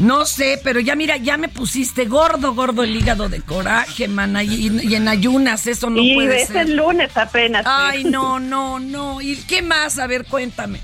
[0.00, 4.42] No sé, pero ya mira, ya me pusiste gordo, gordo el hígado de coraje, mana.
[4.42, 6.68] Y, y en ayunas, eso no y puede es ser.
[6.68, 7.64] el lunes apenas.
[7.66, 9.20] Ay, no, no, no.
[9.20, 9.98] ¿Y qué más?
[9.98, 10.80] A ver, cuéntame.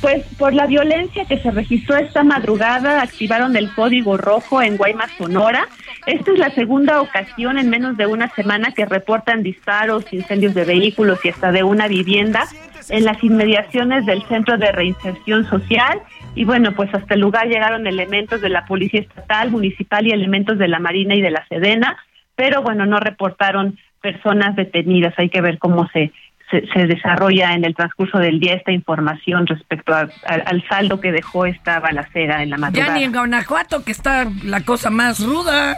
[0.00, 5.10] Pues por la violencia que se registró esta madrugada, activaron el código rojo en Guaymas,
[5.18, 5.68] Sonora.
[6.06, 10.64] Esta es la segunda ocasión en menos de una semana que reportan disparos, incendios de
[10.64, 12.48] vehículos y hasta de una vivienda
[12.88, 16.00] en las inmediaciones del Centro de Reinserción Social.
[16.34, 20.58] Y bueno, pues hasta el lugar llegaron elementos de la Policía Estatal, Municipal y elementos
[20.58, 21.96] de la Marina y de la Sedena,
[22.36, 25.12] pero bueno, no reportaron personas detenidas.
[25.18, 26.12] Hay que ver cómo se
[26.50, 31.00] se, se desarrolla en el transcurso del día esta información respecto a- a- al saldo
[31.00, 32.94] que dejó esta balacera en la Ya madrugada.
[32.94, 35.76] ni en Guanajuato, que está la cosa más ruda.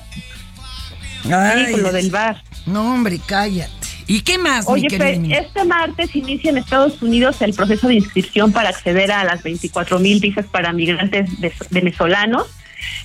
[1.31, 2.37] Ay, con lo del bar.
[2.67, 3.71] No, hombre, cállate.
[4.13, 5.39] ¿Y qué más, mi Oye, Emina?
[5.39, 9.99] este martes inicia en Estados Unidos el proceso de inscripción para acceder a las 24
[9.99, 12.47] mil visas para migrantes ve- venezolanos.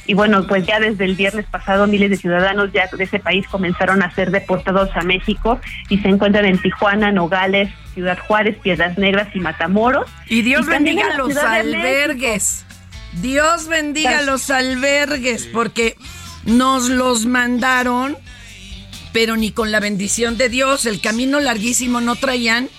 [0.06, 3.48] Y bueno, pues ya desde el viernes pasado miles de ciudadanos ya de ese país
[3.48, 8.98] comenzaron a ser deportados a México y se encuentran en Tijuana, Nogales, Ciudad Juárez, Piedras
[8.98, 10.10] Negras y Matamoros.
[10.28, 12.66] Y Dios también bendiga los albergues.
[13.22, 15.96] Dios bendiga los albergues, porque
[16.46, 18.18] nos los mandaron,
[19.18, 20.86] pero ni con la bendición de Dios.
[20.86, 22.70] El camino larguísimo no traían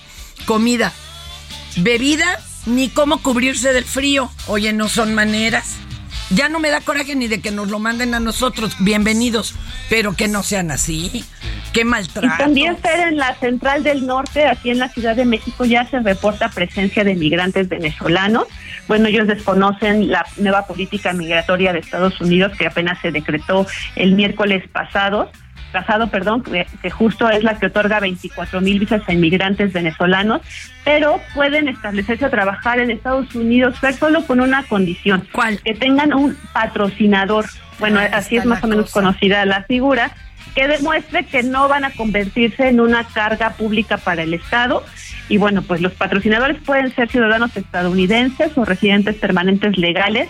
[0.45, 0.93] comida,
[1.75, 4.31] bebida, ni cómo cubrirse del frío.
[4.47, 5.75] Oye, no son maneras.
[6.29, 8.77] Ya no me da coraje ni de que nos lo manden a nosotros.
[8.79, 9.53] Bienvenidos,
[9.89, 11.25] pero que no sean así.
[11.73, 12.37] Qué Y maltrato.
[12.37, 15.99] también, Fer, en la Central del Norte, aquí en la Ciudad de México, ya se
[15.99, 18.45] reporta presencia de migrantes venezolanos.
[18.87, 23.67] Bueno, ellos desconocen la nueva política migratoria de Estados Unidos que apenas se decretó
[23.97, 25.29] el miércoles pasado,
[25.69, 30.41] pasado, perdón, que, que justo es la que otorga 24 mil visas a inmigrantes venezolanos,
[30.83, 35.27] pero pueden establecerse a trabajar en Estados Unidos, Fer, solo con una condición.
[35.31, 35.59] ¿Cuál?
[35.61, 37.45] Que tengan un patrocinador.
[37.79, 39.01] Bueno, Ahí así es más o menos cosa.
[39.01, 40.11] conocida la figura
[40.55, 44.83] que demuestre que no van a convertirse en una carga pública para el Estado.
[45.29, 50.29] Y bueno, pues los patrocinadores pueden ser ciudadanos estadounidenses o residentes permanentes legales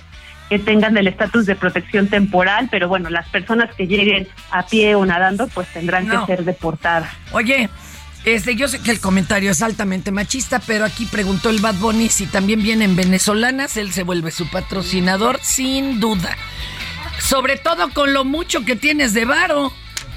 [0.50, 4.96] que tengan el estatus de protección temporal, pero bueno, las personas que lleguen a pie
[4.96, 6.26] o nadando pues tendrán No.
[6.26, 7.10] que ser deportadas.
[7.32, 7.70] Oye,
[8.26, 12.10] este, yo sé que el comentario es altamente machista, pero aquí preguntó el Bad Bunny
[12.10, 16.36] si también vienen venezolanas, él se vuelve su patrocinador sin duda.
[17.20, 19.72] Sobre todo con lo mucho que tienes de varo.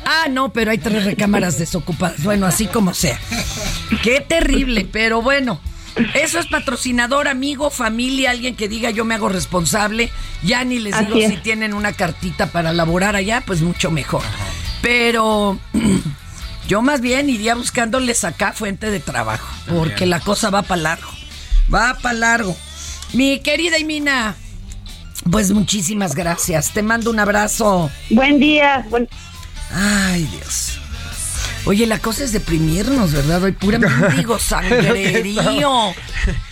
[0.05, 2.23] Ah, no, pero hay tres recámaras desocupadas.
[2.25, 3.21] Bueno, así como sea.
[4.03, 5.61] Qué terrible, pero bueno.
[6.15, 10.11] Eso es patrocinador, amigo, familia, alguien que diga yo me hago responsable.
[10.43, 14.23] Ya ni les Así digo si tienen una cartita para laborar allá, pues mucho mejor.
[14.81, 15.59] Pero
[16.69, 21.11] yo más bien iría buscándoles acá fuente de trabajo, porque la cosa va para largo.
[21.73, 22.57] Va para largo.
[23.13, 24.37] Mi querida Imina,
[25.31, 26.73] pues muchísimas gracias.
[26.73, 27.91] Te mando un abrazo.
[28.11, 28.85] Buen día.
[28.89, 29.09] Buen...
[29.71, 30.82] Ay, Dios.
[31.65, 33.43] Oye, la cosa es deprimirnos, ¿verdad?
[33.45, 35.95] Hoy pura mendigo sangrerío.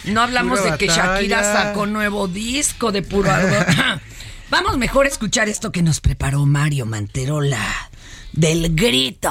[0.04, 3.56] No hablamos de que Shakira sacó nuevo disco de puro algo.
[4.50, 7.90] Vamos mejor a escuchar esto que nos preparó Mario Manterola
[8.32, 9.30] del grito.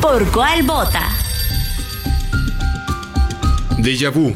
[0.00, 1.17] ¿Por cuál vota?
[3.78, 4.34] Déjà vu,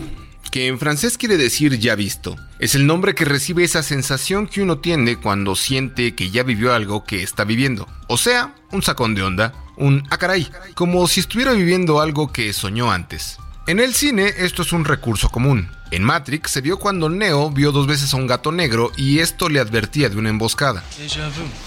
[0.53, 2.36] que en francés quiere decir ya visto.
[2.61, 6.72] Es el nombre que recibe esa sensación que uno tiene cuando siente que ya vivió
[6.72, 7.88] algo que está viviendo.
[8.07, 12.53] O sea, un sacón de onda, un ah caray, como si estuviera viviendo algo que
[12.53, 13.38] soñó antes.
[13.69, 15.71] En el cine esto es un recurso común.
[15.93, 19.49] En Matrix se vio cuando Neo vio dos veces a un gato negro y esto
[19.49, 20.83] le advertía de una emboscada.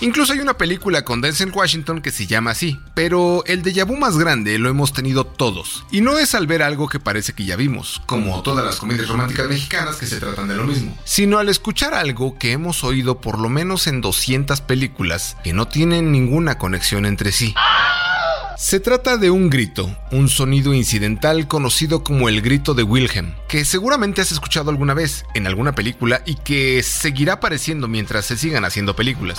[0.02, 3.96] Incluso hay una película con Denzel Washington que se llama así, pero el déjà vu
[3.96, 5.86] más grande lo hemos tenido todos.
[5.90, 9.08] Y no es al ver algo que parece que ya vimos, como todas las comedias
[9.08, 13.22] románticas mexicanas que se tratan de lo mismo, sino al escuchar algo que hemos oído
[13.22, 17.56] por lo menos en 200 películas que no tienen ninguna conexión entre sí.
[18.58, 23.66] Se trata de un grito, un sonido incidental conocido como el grito de Wilhelm, que
[23.66, 28.64] seguramente has escuchado alguna vez en alguna película y que seguirá apareciendo mientras se sigan
[28.64, 29.38] haciendo películas.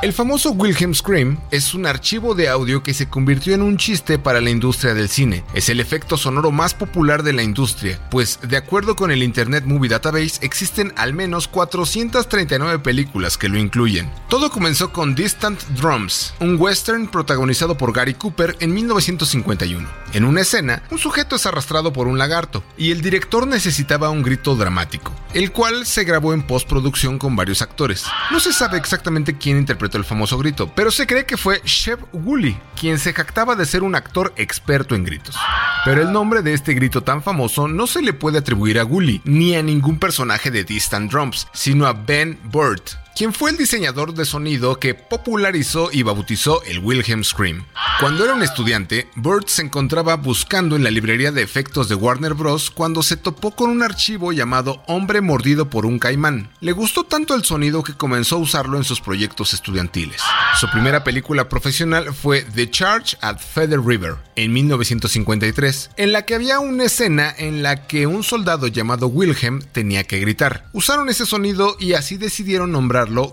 [0.00, 4.16] El famoso Wilhelm Scream es un archivo de audio que se convirtió en un chiste
[4.16, 5.42] para la industria del cine.
[5.54, 9.64] Es el efecto sonoro más popular de la industria, pues de acuerdo con el Internet
[9.64, 14.08] Movie Database existen al menos 439 películas que lo incluyen.
[14.28, 19.88] Todo comenzó con Distant Drums, un western protagonizado por Gary Cooper en 1951.
[20.12, 24.22] En una escena, un sujeto es arrastrado por un lagarto y el director necesitaba un
[24.22, 28.04] grito dramático, el cual se grabó en postproducción con varios actores.
[28.30, 32.00] No se sabe exactamente quién interpretó el famoso grito, pero se cree que fue Shep
[32.12, 35.36] Woolley, quien se jactaba de ser un actor experto en gritos.
[35.84, 39.22] Pero el nombre de este grito tan famoso no se le puede atribuir a Woolley
[39.24, 44.14] ni a ningún personaje de Distant Drums, sino a Ben Burt, quien fue el diseñador
[44.14, 47.64] de sonido que popularizó y bautizó el Wilhelm Scream.
[47.98, 52.34] Cuando era un estudiante, Burt se encontraba buscando en la librería de efectos de Warner
[52.34, 52.70] Bros.
[52.70, 56.50] cuando se topó con un archivo llamado Hombre mordido por un caimán.
[56.60, 60.22] Le gustó tanto el sonido que comenzó a usarlo en sus proyectos estudiantiles.
[60.60, 66.36] Su primera película profesional fue The Charge at Feather River en 1953, en la que
[66.36, 70.68] había una escena en la que un soldado llamado Wilhelm tenía que gritar.
[70.72, 72.70] Usaron ese sonido y así decidieron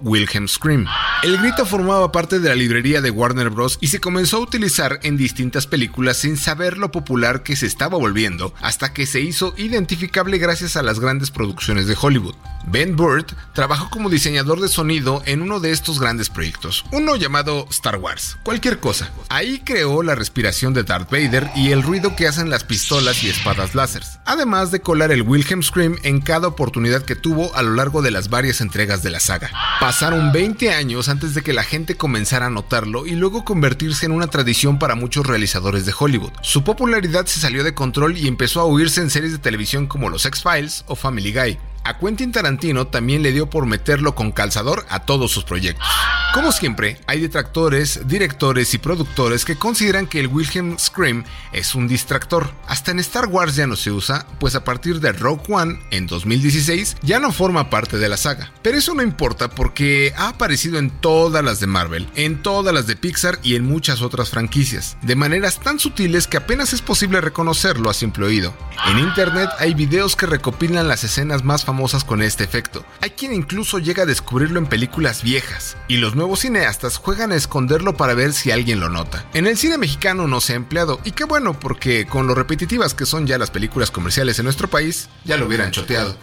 [0.01, 0.85] Wilhelm Scream.
[1.23, 3.77] El grito formaba parte de la librería de Warner Bros.
[3.81, 7.97] y se comenzó a utilizar en distintas películas sin saber lo popular que se estaba
[7.97, 12.35] volviendo, hasta que se hizo identificable gracias a las grandes producciones de Hollywood.
[12.67, 17.67] Ben Burt trabajó como diseñador de sonido en uno de estos grandes proyectos, uno llamado
[17.69, 19.11] Star Wars, cualquier cosa.
[19.29, 23.29] Ahí creó la respiración de Darth Vader y el ruido que hacen las pistolas y
[23.29, 27.75] espadas láseres, además de colar el Wilhelm Scream en cada oportunidad que tuvo a lo
[27.75, 29.51] largo de las varias entregas de la saga.
[29.79, 34.13] Pasaron 20 años antes de que la gente comenzara a notarlo y luego convertirse en
[34.13, 36.31] una tradición para muchos realizadores de Hollywood.
[36.41, 40.09] Su popularidad se salió de control y empezó a oírse en series de televisión como
[40.09, 41.59] Los X-Files o Family Guy.
[41.85, 45.87] A Quentin Tarantino también le dio por meterlo con calzador a todos sus proyectos.
[46.33, 51.23] Como siempre, hay detractores, directores y productores que consideran que el Wilhelm Scream
[51.53, 52.49] es un distractor.
[52.67, 56.07] Hasta en Star Wars ya no se usa, pues a partir de Rogue One en
[56.07, 58.51] 2016 ya no forma parte de la saga.
[58.63, 62.87] Pero eso no importa porque ha aparecido en todas las de Marvel, en todas las
[62.87, 67.21] de Pixar y en muchas otras franquicias, de maneras tan sutiles que apenas es posible
[67.21, 68.55] reconocerlo a simple oído.
[68.87, 71.74] En internet hay videos que recopilan las escenas más famosas
[72.05, 72.85] con este efecto.
[73.01, 77.35] Hay quien incluso llega a descubrirlo en películas viejas, y los nuevos cineastas juegan a
[77.35, 79.25] esconderlo para ver si alguien lo nota.
[79.33, 82.93] En el cine mexicano no se ha empleado, y qué bueno porque con lo repetitivas
[82.93, 86.15] que son ya las películas comerciales en nuestro país, ya lo hubieran choteado.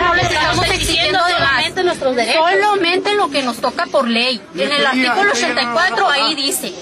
[0.00, 2.44] No les estamos exigiendo solamente nuestros derechos.
[2.60, 4.40] Solamente lo que nos toca por ley.
[4.54, 6.72] En el artículo 84 ahí dice.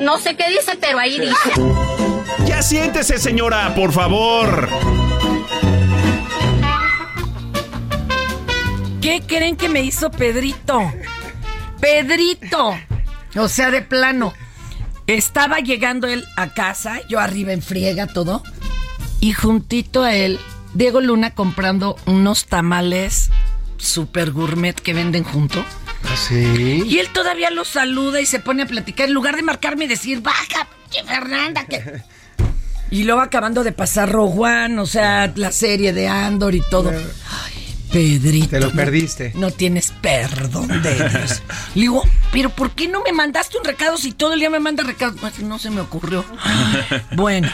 [0.00, 2.11] No sé qué dice, pero ahí dice.
[2.46, 4.68] Ya siéntese, señora, por favor.
[9.00, 10.80] ¿Qué creen que me hizo Pedrito?
[11.80, 12.76] Pedrito.
[13.36, 14.32] O sea, de plano.
[15.06, 18.42] Estaba llegando él a casa, yo arriba en friega todo,
[19.20, 20.38] y juntito a él,
[20.74, 23.30] Diego Luna comprando unos tamales
[23.78, 25.64] super gourmet que venden junto.
[26.14, 26.84] ¿Sí?
[26.86, 29.88] Y él todavía lo saluda y se pone a platicar en lugar de marcarme y
[29.88, 30.68] decir, baja,
[31.06, 32.02] Fernanda, que...
[32.92, 36.90] Y luego acabando de pasar One, o sea, la serie de Andor y todo.
[36.90, 38.48] Ay, Pedrito.
[38.50, 39.32] Te lo no- perdiste.
[39.34, 41.42] No, tienes perdón de Dios.
[41.74, 44.60] Le digo, pero ¿por qué no me mandaste un recado si todo el día me
[44.60, 45.16] manda recados?
[45.20, 46.24] Pues, No se me ocurrió.
[47.16, 47.50] Bueno,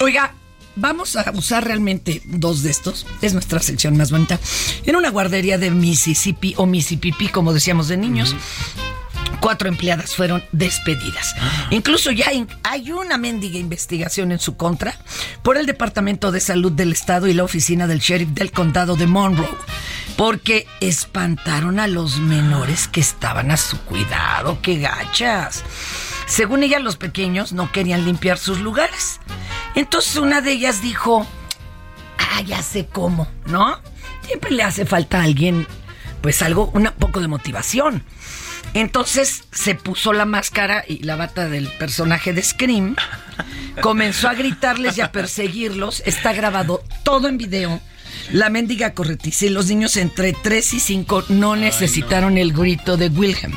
[0.00, 0.34] oiga,
[0.76, 3.06] vamos a usar realmente dos de estos.
[3.22, 4.38] Es nuestra sección más bonita.
[4.86, 8.34] En una guardería de Mississippi o Mississippi, como decíamos de niños.
[9.40, 11.34] Cuatro empleadas fueron despedidas.
[11.70, 14.94] Incluso ya hay, hay una mendiga investigación en su contra
[15.42, 19.06] por el Departamento de Salud del Estado y la oficina del sheriff del condado de
[19.06, 19.48] Monroe,
[20.16, 24.58] porque espantaron a los menores que estaban a su cuidado.
[24.60, 25.64] ¡Qué gachas!
[26.26, 29.20] Según ella, los pequeños no querían limpiar sus lugares.
[29.74, 31.26] Entonces una de ellas dijo,
[32.18, 33.80] ah, ya sé cómo, ¿no?
[34.26, 35.66] Siempre le hace falta a alguien,
[36.20, 38.04] pues algo, un poco de motivación.
[38.74, 42.96] Entonces se puso la máscara y la bata del personaje de Scream,
[43.80, 47.80] comenzó a gritarles y a perseguirlos, está grabado todo en video.
[48.32, 53.08] La mendiga corretiza y los niños entre 3 y 5 no necesitaron el grito de
[53.08, 53.54] Wilhelm.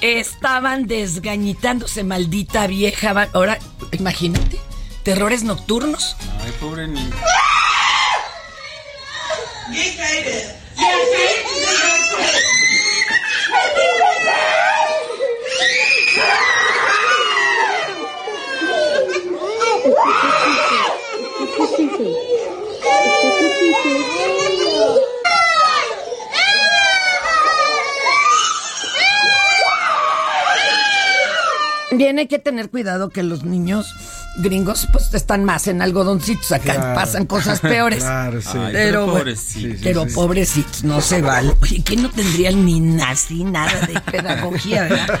[0.00, 3.28] Estaban desgañitándose, maldita vieja.
[3.34, 3.58] Ahora,
[3.92, 4.58] imagínate,
[5.02, 6.16] terrores nocturnos.
[6.42, 7.14] Ay, pobre niño.
[23.06, 24.43] It's just
[31.96, 33.94] Bien, hay que tener cuidado que los niños
[34.38, 36.50] gringos pues están más en algodoncitos.
[36.52, 36.94] Acá Claro.
[36.94, 38.00] pasan cosas peores.
[38.02, 38.48] Claro, sí.
[38.58, 39.80] Ay, Pero, pobrecitos.
[39.82, 40.14] pero Sí, sí, sí.
[40.14, 41.54] pobrecitos, no se vale.
[41.62, 45.20] Oye, que no tendrían ni nazi, nada de pedagogía, ¿verdad?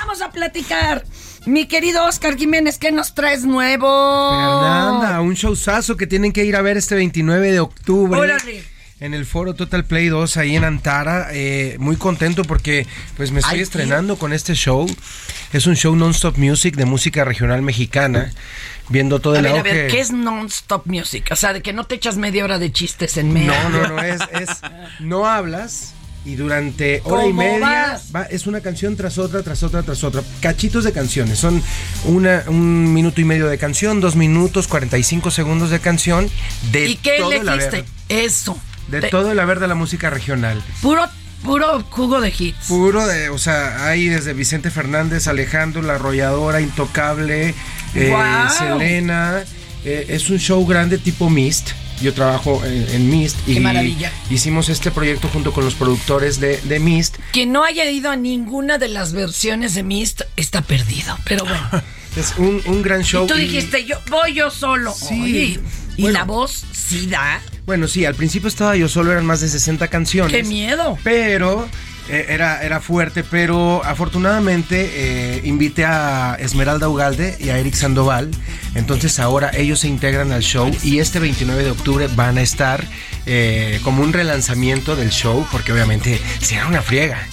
[0.00, 1.04] Vamos a platicar.
[1.46, 3.86] Mi querido Oscar Jiménez, ¿qué nos traes nuevo?
[4.30, 8.20] Fernanda, un showzazo que tienen que ir a ver este 29 de octubre.
[8.20, 8.62] Órale.
[9.00, 12.86] En el foro Total Play 2 ahí en Antara, Eh, muy contento porque
[13.16, 14.86] pues me estoy Ay, estrenando con este show.
[15.54, 18.30] Es un show non-stop music de música regional mexicana.
[18.90, 19.72] viendo todo A el ver, a auge.
[19.72, 21.28] ver, ¿qué es non-stop music?
[21.30, 23.52] O sea, de que no te echas media hora de chistes en medio.
[23.52, 24.48] No, no, no, es, es
[24.98, 25.94] no hablas
[26.26, 30.02] y durante hora y ¿Cómo media va- es una canción tras otra, tras otra, tras
[30.04, 30.22] otra.
[30.42, 31.62] Cachitos de canciones, son
[32.04, 36.28] una, un minuto y medio de canción, dos minutos, 45 segundos de canción
[36.72, 37.84] de ¿Y qué elegiste?
[38.10, 38.58] Eso.
[38.90, 40.62] De Te- todo el haber de la música regional.
[40.82, 41.06] Puro,
[41.44, 42.66] puro jugo de hits.
[42.68, 47.54] Puro de, o sea, hay desde Vicente Fernández, Alejandro, La Arrolladora, Intocable,
[47.94, 48.14] eh.
[48.58, 49.42] Selena.
[49.84, 51.70] eh, es un show grande tipo Mist.
[52.02, 54.10] Yo trabajo en, en Mist y Qué maravilla.
[54.30, 57.16] hicimos este proyecto junto con los productores de, de Mist.
[57.32, 61.16] Quien no haya ido a ninguna de las versiones de Mist está perdido.
[61.26, 61.68] Pero bueno.
[62.16, 63.24] Es un, un gran show.
[63.24, 64.92] y tú y- dijiste, yo voy yo solo.
[64.92, 65.20] Sí.
[65.22, 65.60] Oye,
[65.96, 66.18] y Bueno.
[66.18, 67.40] la voz sí da.
[67.70, 70.32] Bueno, sí, al principio estaba yo solo, eran más de 60 canciones.
[70.32, 70.98] ¡Qué miedo!
[71.04, 71.68] Pero
[72.08, 78.28] eh, era, era fuerte, pero afortunadamente eh, invité a Esmeralda Ugalde y a Eric Sandoval.
[78.74, 82.84] Entonces ahora ellos se integran al show y este 29 de octubre van a estar
[83.26, 87.28] eh, como un relanzamiento del show, porque obviamente será una friega.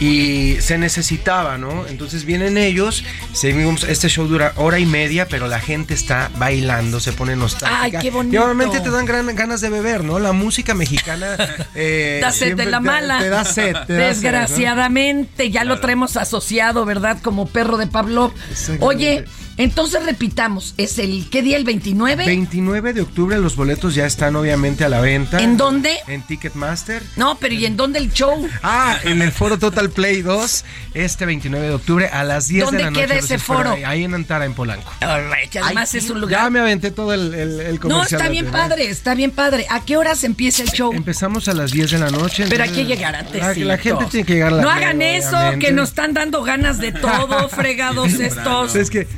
[0.00, 1.86] Y se necesitaba, ¿no?
[1.86, 7.00] Entonces vienen ellos, seguimos, este show dura hora y media, pero la gente está bailando,
[7.00, 7.80] se pone nostálgica.
[7.82, 8.34] Ay, qué bonito.
[8.34, 10.18] Y obviamente te dan gran, ganas de beber, ¿no?
[10.18, 11.36] La música mexicana...
[11.74, 13.18] eh, da sed de la mala.
[13.18, 13.72] Te, da sed.
[13.72, 14.04] te da sed, ¿no?
[14.06, 17.18] Desgraciadamente, ya lo traemos asociado, ¿verdad?
[17.22, 18.32] Como perro de Pablo.
[18.80, 19.24] Oye,
[19.58, 21.56] entonces repitamos, ¿es el qué día?
[21.56, 22.24] ¿El 29?
[22.24, 25.38] 29 de octubre los boletos ya están obviamente a la venta.
[25.42, 25.96] ¿En dónde?
[26.06, 27.02] En Ticketmaster.
[27.16, 28.48] No, pero ¿y en dónde el show?
[28.62, 32.64] Ah, en el foro Total Play 2, este 29 de octubre a las 10 de
[32.66, 33.02] ¿Dónde la noche.
[33.06, 33.72] queda los ese foro?
[33.72, 34.90] Ahí, ahí en Antara, en Polanco.
[35.00, 36.40] Además Ay, es un lugar.
[36.44, 38.20] Ya me aventé todo el, el, el No, comercial.
[38.20, 38.52] está bien ¿no?
[38.52, 39.66] padre, está bien padre.
[39.70, 40.92] ¿A qué horas empieza el show?
[40.92, 42.46] Empezamos a las 10 de la noche.
[42.48, 43.58] Pero hay que llegar antes.
[43.58, 45.66] La gente tiene que llegar a la No hagan eso, obviamente.
[45.66, 48.76] que nos están dando ganas de todo, fregados estos.
[48.76, 49.08] Es que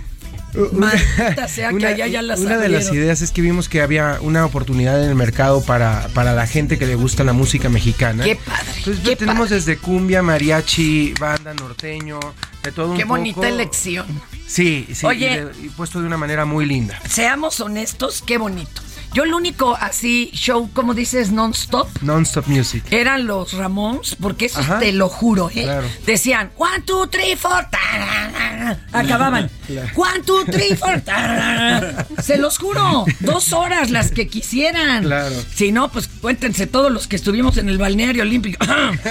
[0.73, 4.19] Maldita sea que allá ya las una de las ideas es que vimos que había
[4.21, 8.25] una oportunidad en el mercado para, para la gente que le gusta la música mexicana.
[8.25, 8.65] Qué padre.
[8.79, 9.57] Entonces qué tenemos padre.
[9.57, 12.19] desde cumbia, mariachi, banda, norteño,
[12.63, 13.47] de todo un Qué bonita poco.
[13.47, 14.07] elección.
[14.47, 15.33] Sí, sí, Oye.
[15.33, 17.01] y, de- y puesto de una manera muy linda.
[17.09, 18.83] Seamos honestos, qué bonito.
[19.13, 22.85] Yo el único así show, como dices, non-stop, Non-stop music.
[22.93, 24.79] eran los Ramones, porque eso Ajá.
[24.79, 25.65] te lo juro, ¿eh?
[25.65, 25.87] Claro.
[26.07, 28.79] Decían, one, two, three, four, tararara.
[28.93, 29.51] acababan.
[29.71, 29.89] Claro.
[29.95, 32.07] One, two, three, four, tararara.
[32.21, 35.05] Se los juro, dos horas las que quisieran.
[35.05, 35.35] Claro.
[35.55, 38.65] Si no, pues cuéntense todos los que estuvimos en el balneario olímpico.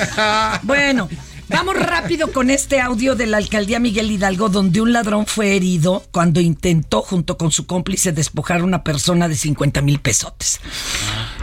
[0.63, 1.07] bueno.
[1.49, 6.03] Vamos rápido con este audio de la alcaldía Miguel Hidalgo, donde un ladrón fue herido
[6.11, 10.59] cuando intentó, junto con su cómplice, despojar a una persona de 50 mil pesotes.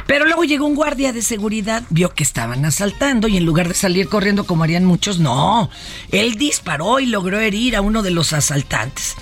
[0.07, 3.75] Pero luego llegó un guardia de seguridad, vio que estaban asaltando y en lugar de
[3.75, 5.71] salir corriendo como harían muchos, no.
[6.13, 9.17] Él disparó y logró herir a uno de los asaltantes.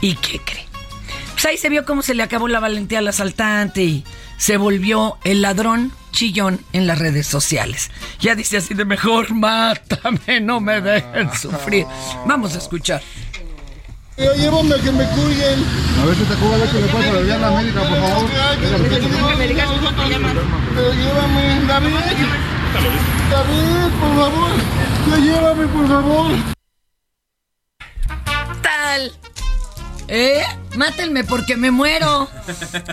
[0.00, 0.66] ¿Y qué cree?
[1.34, 4.04] Pues ahí se vio cómo se le acabó la valentía al asaltante y
[4.38, 7.90] se volvió el ladrón chillón en las redes sociales.
[8.20, 11.86] Ya dice así de mejor, mátame, no me dejen sufrir.
[12.26, 13.02] Vamos a escuchar.
[14.16, 15.64] Ya llévame a que me cuiden.
[16.00, 18.30] A ver si te cubra, a ver si le puedes aliviar la médica, por favor.
[20.74, 21.94] Pero llévame, David.
[23.30, 24.50] David, por favor.
[25.10, 26.32] Ya llévame, por favor.
[28.62, 29.12] tal?
[30.08, 30.42] ¿Eh?
[30.76, 32.28] Mátenme porque me muero.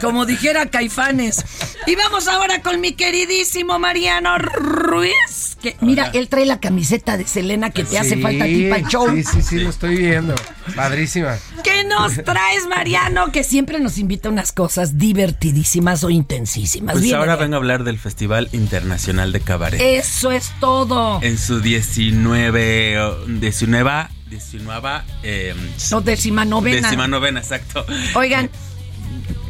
[0.01, 1.43] Como dijera Caifanes.
[1.87, 5.57] Y vamos ahora con mi queridísimo Mariano Ruiz.
[5.61, 8.81] Que, mira, él trae la camiseta de Selena que te hace falta a ti para
[8.81, 9.09] el show.
[9.13, 10.35] Sí, sí, sí, lo estoy viendo.
[10.75, 11.37] Padrísima.
[11.63, 13.31] ¿Qué nos traes, Mariano?
[13.31, 16.93] Que siempre nos invita a unas cosas divertidísimas o intensísimas.
[16.93, 19.81] Pues Viene ahora vengo a hablar del Festival Internacional de Cabaret.
[19.81, 21.19] Eso es todo.
[21.21, 25.55] En su 19, o- 19, 19 eh,
[25.91, 26.81] No, décima novena.
[26.87, 27.85] décima novena, exacto.
[28.15, 28.49] Oigan,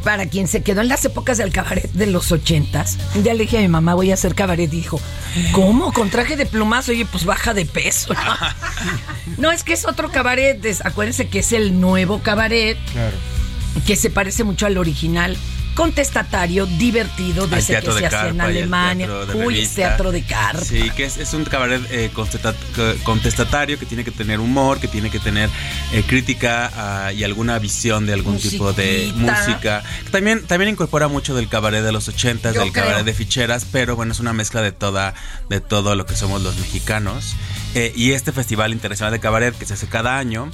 [0.04, 3.44] para quien se quedó en las épocas del cabaret de los ochentas, un día le
[3.44, 4.72] dije a mi mamá, voy a hacer cabaret.
[4.72, 5.00] Y dijo,
[5.52, 5.92] ¿cómo?
[5.92, 6.88] ¿Con traje de plumas?
[6.90, 8.14] Oye, pues baja de peso.
[9.38, 10.64] No, es que es otro cabaret.
[10.66, 13.16] es- acuérdense que es el nuevo cabaret, Claro.
[13.86, 15.38] que se parece mucho al original.
[15.80, 19.08] Contestatario, divertido, de ese que se hacía en Alemania.
[19.08, 19.76] teatro Uy, revista.
[19.76, 20.60] teatro de carpa.
[20.66, 24.80] Sí, que es, es un cabaret eh, contesta- co- contestatario que tiene que tener humor,
[24.82, 25.50] que tiene que tener
[25.94, 29.82] eh, crítica ah, y alguna visión de algún tipo de música.
[30.12, 32.84] También, también incorpora mucho del cabaret de los ochentas, Yo del creo.
[32.86, 35.14] cabaret de ficheras, pero bueno, es una mezcla de toda,
[35.48, 37.36] de todo lo que somos los mexicanos.
[37.74, 40.52] Eh, y este Festival Internacional de Cabaret que se hace cada año.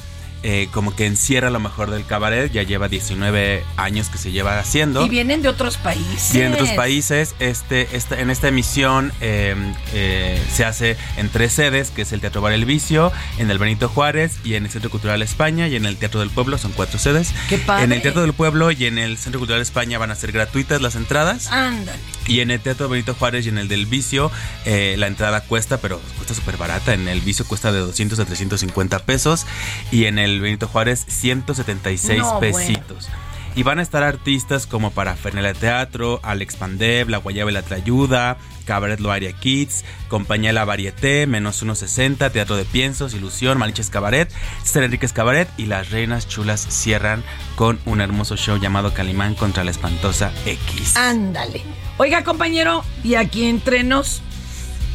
[0.48, 2.52] Eh, como que encierra lo mejor del cabaret.
[2.52, 5.04] Ya lleva 19 años que se lleva haciendo.
[5.04, 6.34] Y vienen de otros países.
[6.34, 7.34] Vienen de otros países.
[7.40, 9.56] Este, esta, en esta emisión eh,
[9.96, 13.58] eh, se hace en tres sedes, que es el Teatro Bar El Vicio, en el
[13.58, 16.60] Benito Juárez y en el Centro Cultural España y en el Teatro del Pueblo.
[16.60, 17.34] Son cuatro sedes.
[17.50, 17.86] Qué padre.
[17.86, 20.80] En el Teatro del Pueblo y en el Centro Cultural España van a ser gratuitas
[20.80, 21.48] las entradas.
[21.48, 21.98] Ándale.
[22.28, 24.32] Y en el Teatro Benito Juárez y en el del Vicio,
[24.66, 26.94] eh, la entrada cuesta, pero cuesta súper barata.
[26.94, 29.46] En el Vicio cuesta de 200 a 350 pesos.
[29.92, 32.58] Y en el Benito Juárez, 176 No, bueno.
[32.58, 33.10] pesitos.
[33.58, 37.62] Y van a estar artistas como para Fernela Teatro, Alex Pandev, La Guayaba y la
[37.62, 44.30] Trayuda, Cabaret Loaria Kids, Compañía La Varieté, Menos 160, Teatro de Piensos, Ilusión, Maliches Cabaret,
[44.64, 47.24] César Enríquez Cabaret y Las Reinas Chulas cierran
[47.56, 50.98] con un hermoso show llamado Calimán contra la Espantosa X.
[50.98, 51.62] Ándale.
[51.98, 54.22] Oiga, compañero, y aquí entre nos,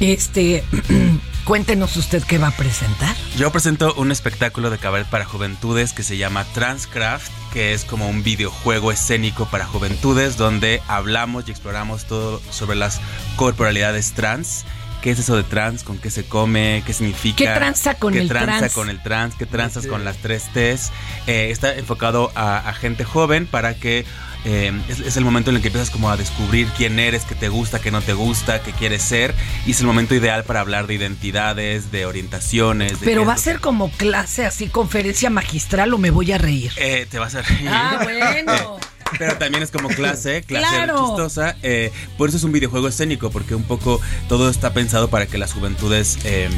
[0.00, 0.62] este,
[1.44, 3.16] cuéntenos usted qué va a presentar.
[3.38, 8.06] Yo presento un espectáculo de cabaret para juventudes que se llama Transcraft, que es como
[8.08, 13.00] un videojuego escénico para juventudes donde hablamos y exploramos todo sobre las
[13.36, 14.66] corporalidades trans.
[15.00, 15.82] ¿Qué es eso de trans?
[15.82, 16.82] ¿Con qué se come?
[16.84, 17.36] ¿Qué significa?
[17.38, 18.74] ¿Qué tranza con ¿Qué el tranza trans?
[18.74, 19.34] con el trans?
[19.34, 20.92] ¿Qué tranzas con las tres T's?
[21.26, 24.04] Eh, está enfocado a, a gente joven para que
[24.44, 27.34] eh, es, es el momento en el que empiezas como a descubrir quién eres, qué
[27.34, 29.34] te gusta, qué no te gusta, qué quieres ser.
[29.66, 33.00] Y es el momento ideal para hablar de identidades, de orientaciones.
[33.00, 36.72] de Pero va a ser como clase, así conferencia magistral o me voy a reír.
[36.76, 37.68] eh, te vas a reír.
[37.68, 38.78] Ah, bueno.
[39.18, 41.04] Pero también es como clase, clase Claro.
[41.08, 41.56] chistosa.
[41.64, 45.36] eh, por eso es un videojuego escénico, porque un poco todo está pensado para que
[45.36, 46.48] las juventudes eh,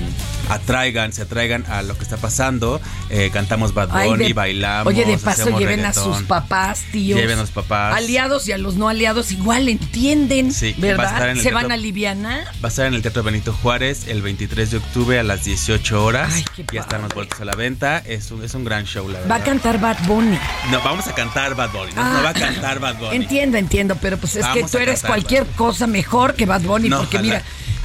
[0.55, 2.81] atraigan, se atraigan a lo que está pasando.
[3.11, 4.93] Eh, cantamos Bad Ay, Bunny, de- bailamos.
[4.93, 7.19] Oye, de paso lleven a sus papás, tíos.
[7.19, 7.95] Lleven a los papás.
[7.97, 11.31] Aliados y a los no aliados igual entienden, Sí, va a estar ¿verdad?
[11.31, 12.45] en el Se van a alivianar.
[12.63, 16.05] Va a estar en el Teatro Benito Juárez el 23 de octubre a las 18
[16.05, 16.45] horas.
[16.73, 17.99] ya están los boletos a la venta.
[17.99, 19.31] Es un, es un gran show, la verdad.
[19.31, 20.39] Va a cantar Bad Bunny.
[20.71, 21.93] No, vamos a cantar Bad Bunny.
[21.95, 22.15] No, Ah.
[22.17, 23.17] no va a cantar Bad Bunny.
[23.17, 26.99] Entiendo, entiendo, pero pues es que tú eres cualquier cosa mejor que Bad Bunny, No,
[26.99, 27.23] porque ojalá.
[27.35, 27.43] mira,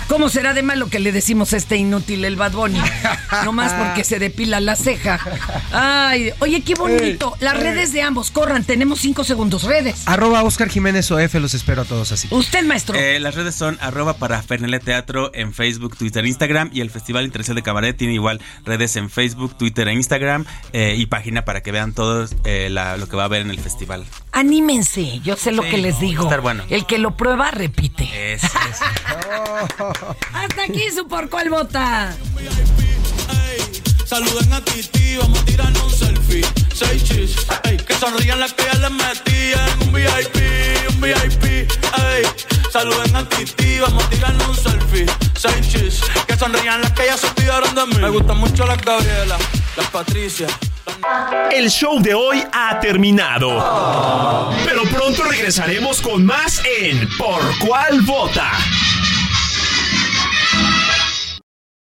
[0.08, 2.82] ¿cómo será de malo que le decimos a este inútil el Bad Bunny?
[3.46, 5.20] Nomás porque se depila la ceja.
[5.72, 7.36] Ay, oye, qué bonito.
[7.40, 10.08] Las redes de ambos, corran, tenemos cinco segundos, redes.
[10.08, 12.28] Arroba Oscar Jiménez OF, los espero a todos así.
[12.32, 12.98] Usted, maestro.
[12.98, 17.26] Eh, las redes son arroba para Fernele Teatro en Facebook, Twitter, Instagram y el Festival
[17.26, 21.62] Internacional de Cabaret tiene igual redes en Facebook, Twitter e Instagram eh, y página para
[21.62, 24.06] que vean todos eh, la- lo que va a haber en el festival.
[24.32, 26.24] Anímense, yo sé lo Sí, que les digo.
[26.24, 26.64] estar bueno.
[26.70, 28.34] El que lo prueba, repite.
[28.34, 28.50] Es, es-
[30.34, 32.16] Hasta aquí su por cuál vota.
[34.06, 36.46] Saluden a Titi, vamos a tirarnos un selfie.
[36.74, 39.82] Seis chis, ey, que sonrían las que ya les metían.
[39.82, 40.38] Un VIP,
[40.90, 42.24] un VIP, ey.
[42.72, 45.06] Saluden a Titi, vamos a tirarnos un selfie.
[45.36, 47.96] Seis chis, que sonrían las que ya se olvidaron de mí.
[48.00, 49.38] Me gustan mucho las Gabriela,
[49.76, 50.48] las Patricia.
[51.52, 53.50] El show de hoy ha terminado.
[54.64, 58.52] Pero pronto regresaremos con más en Por cuál vota.